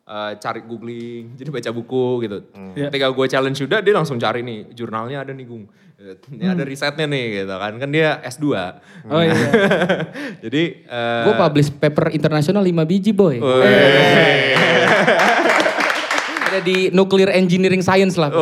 eh, 0.07 0.31
cari 0.39 0.61
googling, 0.63 1.31
jadi 1.39 1.49
baca 1.51 1.69
buku 1.73 2.05
gitu. 2.27 2.37
Ya. 2.75 2.87
Ketika 2.91 3.07
gue 3.11 3.25
challenge 3.27 3.57
Yuda, 3.61 3.77
dia 3.83 3.93
langsung 3.95 4.17
cari 4.19 4.41
nih 4.43 4.71
jurnalnya 4.73 5.23
ada 5.23 5.31
nih 5.33 5.45
Gung. 5.47 5.65
Ini 5.97 6.45
ada 6.53 6.61
risetnya 6.61 7.09
nih 7.09 7.41
gitu 7.41 7.55
kan, 7.57 7.73
kan 7.81 7.89
dia 7.89 8.21
S2. 8.21 8.45
Oh 9.09 9.17
iya. 9.17 9.33
jadi 10.45 10.63
eh, 10.85 11.23
Gue 11.25 11.33
publish 11.33 11.73
paper 11.73 12.13
internasional 12.13 12.61
5 12.61 12.85
biji 12.85 13.11
boy. 13.17 13.41
Ada 16.47 16.61
di 16.61 16.93
nuclear 16.93 17.33
engineering 17.33 17.81
science 17.81 18.15
lah. 18.15 18.29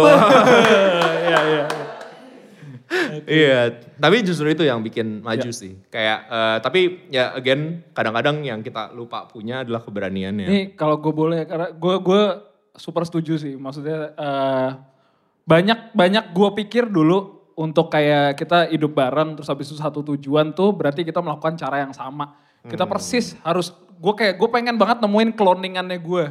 Iya 1.26 1.85
iya. 2.90 3.22
Iya, 3.26 3.62
tapi 3.98 4.22
justru 4.22 4.52
itu 4.52 4.64
yang 4.66 4.82
bikin 4.86 5.22
maju 5.26 5.50
sih. 5.50 5.78
Kayak 5.90 6.20
eh, 6.30 6.58
tapi 6.62 6.82
ya 7.10 7.34
again 7.34 7.82
kadang-kadang 7.92 8.46
yang 8.46 8.62
kita 8.62 8.94
lupa 8.94 9.26
punya 9.26 9.66
adalah 9.66 9.82
keberaniannya. 9.82 10.48
Nih 10.48 10.66
kalau 10.78 11.02
gue 11.02 11.14
boleh, 11.14 11.46
karena 11.50 11.74
gue 11.74 11.96
gue 12.02 12.24
super 12.78 13.04
setuju 13.08 13.42
sih. 13.42 13.54
Maksudnya 13.58 14.14
eh, 14.14 14.70
banyak 15.46 15.94
banyak 15.94 16.26
gue 16.34 16.50
pikir 16.66 16.90
dulu 16.90 17.36
untuk 17.56 17.88
kayak 17.88 18.36
kita 18.36 18.68
hidup 18.68 18.92
bareng 18.92 19.40
terus 19.40 19.48
habis 19.48 19.72
itu 19.72 19.80
satu 19.80 20.04
tujuan 20.14 20.52
tuh 20.52 20.76
berarti 20.76 21.08
kita 21.08 21.24
melakukan 21.24 21.56
cara 21.56 21.82
yang 21.86 21.94
sama. 21.96 22.36
Kita 22.66 22.90
persis 22.90 23.38
harus 23.46 23.70
gue 24.02 24.14
kayak 24.18 24.42
gue 24.42 24.50
pengen 24.50 24.76
banget 24.76 25.00
nemuin 25.06 25.38
cloningannya 25.38 26.00
gue. 26.02 26.26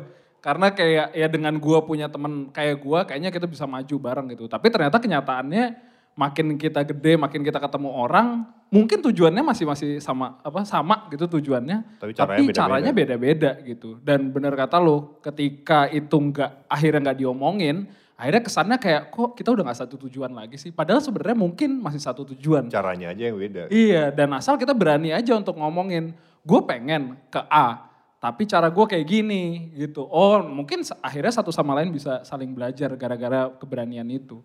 Karena 0.45 0.69
kayak 0.77 1.17
ya 1.17 1.27
dengan 1.31 1.57
gue 1.57 1.79
punya 1.89 2.13
temen 2.13 2.53
kayak 2.53 2.77
gue 2.85 2.99
kayaknya 3.09 3.31
kita 3.33 3.49
bisa 3.49 3.65
maju 3.65 3.97
bareng 3.97 4.27
gitu. 4.37 4.45
Tapi 4.45 4.67
ternyata 4.69 5.01
kenyataannya 5.01 5.94
makin 6.15 6.55
kita 6.55 6.87
gede, 6.87 7.19
makin 7.19 7.43
kita 7.43 7.59
ketemu 7.59 7.91
orang, 7.91 8.47
mungkin 8.71 9.03
tujuannya 9.03 9.43
masih 9.43 9.67
masih 9.67 9.91
sama 9.99 10.39
apa 10.43 10.63
sama 10.63 11.11
gitu 11.11 11.27
tujuannya. 11.27 11.99
Tapi 11.99 12.15
caranya 12.15 12.39
Tapi 12.39 12.43
beda-beda. 12.47 12.59
caranya 12.63 12.91
beda-beda 12.95 13.51
gitu. 13.67 13.99
Dan 14.03 14.31
bener 14.31 14.55
kata 14.55 14.79
lo, 14.79 15.19
ketika 15.21 15.91
itu 15.91 16.15
nggak 16.15 16.71
akhirnya 16.71 17.11
nggak 17.11 17.19
diomongin, 17.19 17.77
akhirnya 18.15 18.43
kesannya 18.47 18.79
kayak 18.79 19.03
kok 19.11 19.35
kita 19.35 19.51
udah 19.51 19.63
nggak 19.67 19.81
satu 19.87 19.95
tujuan 20.07 20.31
lagi 20.31 20.55
sih. 20.55 20.71
Padahal 20.71 21.03
sebenarnya 21.03 21.39
mungkin 21.39 21.83
masih 21.83 21.99
satu 21.99 22.23
tujuan. 22.35 22.71
Caranya 22.71 23.11
aja 23.11 23.23
yang 23.31 23.39
beda. 23.39 23.63
Iya, 23.75 24.15
dan 24.15 24.31
asal 24.39 24.55
kita 24.55 24.71
berani 24.71 25.11
aja 25.11 25.35
untuk 25.35 25.59
ngomongin, 25.59 26.15
gue 26.47 26.61
pengen 26.63 27.19
ke 27.27 27.43
A, 27.51 27.91
tapi 28.23 28.47
cara 28.47 28.71
gue 28.71 28.87
kayak 28.87 29.05
gini 29.05 29.75
gitu. 29.75 30.07
Oh, 30.07 30.39
mungkin 30.47 30.87
akhirnya 31.03 31.43
satu 31.43 31.51
sama 31.51 31.75
lain 31.75 31.91
bisa 31.91 32.23
saling 32.23 32.55
belajar 32.55 32.95
gara-gara 32.95 33.51
keberanian 33.59 34.07
itu. 34.09 34.41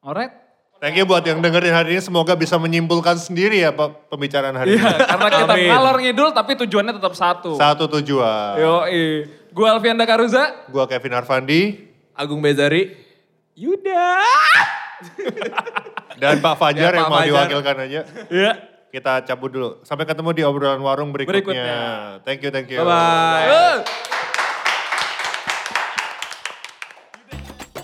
Alright. 0.00 0.32
Thank 0.80 0.96
you 0.96 1.04
buat 1.04 1.20
yang 1.20 1.44
dengerin 1.44 1.76
hari 1.76 1.88
ini. 1.92 2.00
Semoga 2.00 2.32
bisa 2.32 2.56
menyimpulkan 2.56 3.20
sendiri 3.20 3.60
ya 3.60 3.68
Pak 3.68 4.08
pembicaraan 4.08 4.56
hari 4.56 4.80
Iya, 4.80 4.80
ini. 4.80 4.96
karena 5.12 5.28
kita 5.28 5.54
ngalor 5.68 5.96
ngidul 6.00 6.28
tapi 6.32 6.52
tujuannya 6.56 6.96
tetap 6.96 7.12
satu. 7.12 7.52
Satu 7.52 7.84
tujuan. 8.00 8.56
Yo, 8.56 8.88
gue 9.52 9.66
Alfian 9.68 10.00
Dakaruza. 10.00 10.64
Gua 10.72 10.88
Kevin 10.88 11.20
Arfandi 11.20 11.84
Agung 12.16 12.40
Bezari, 12.40 12.96
Yuda. 13.52 14.24
dan 16.20 16.40
Pak 16.40 16.54
Fajar 16.56 16.92
Ya, 16.92 16.96
yang 16.96 17.08
Pak 17.08 17.12
mau 17.12 17.20
Fajar. 17.20 17.28
diwakilkan 17.28 17.76
aja. 17.84 18.00
Iya. 18.32 18.52
Kita 18.90 19.12
cabut 19.22 19.52
dulu. 19.52 19.70
Sampai 19.84 20.08
ketemu 20.08 20.32
di 20.32 20.42
obrolan 20.42 20.80
warung 20.80 21.12
berikutnya. 21.12 21.36
Berikutnya. 21.44 21.80
Thank 22.24 22.40
you, 22.40 22.50
thank 22.50 22.72
you. 22.72 22.80
Bye-bye. 22.80 24.19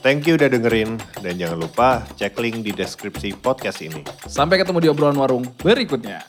Thank 0.07 0.31
you 0.31 0.38
udah 0.38 0.47
dengerin. 0.47 1.03
Dan 1.19 1.35
jangan 1.35 1.66
lupa 1.66 2.07
cek 2.14 2.38
link 2.38 2.62
di 2.62 2.71
deskripsi 2.71 3.42
podcast 3.42 3.83
ini. 3.83 4.07
Sampai 4.31 4.62
ketemu 4.62 4.79
di 4.79 4.87
obrolan 4.87 5.19
warung 5.19 5.42
berikutnya. 5.59 6.23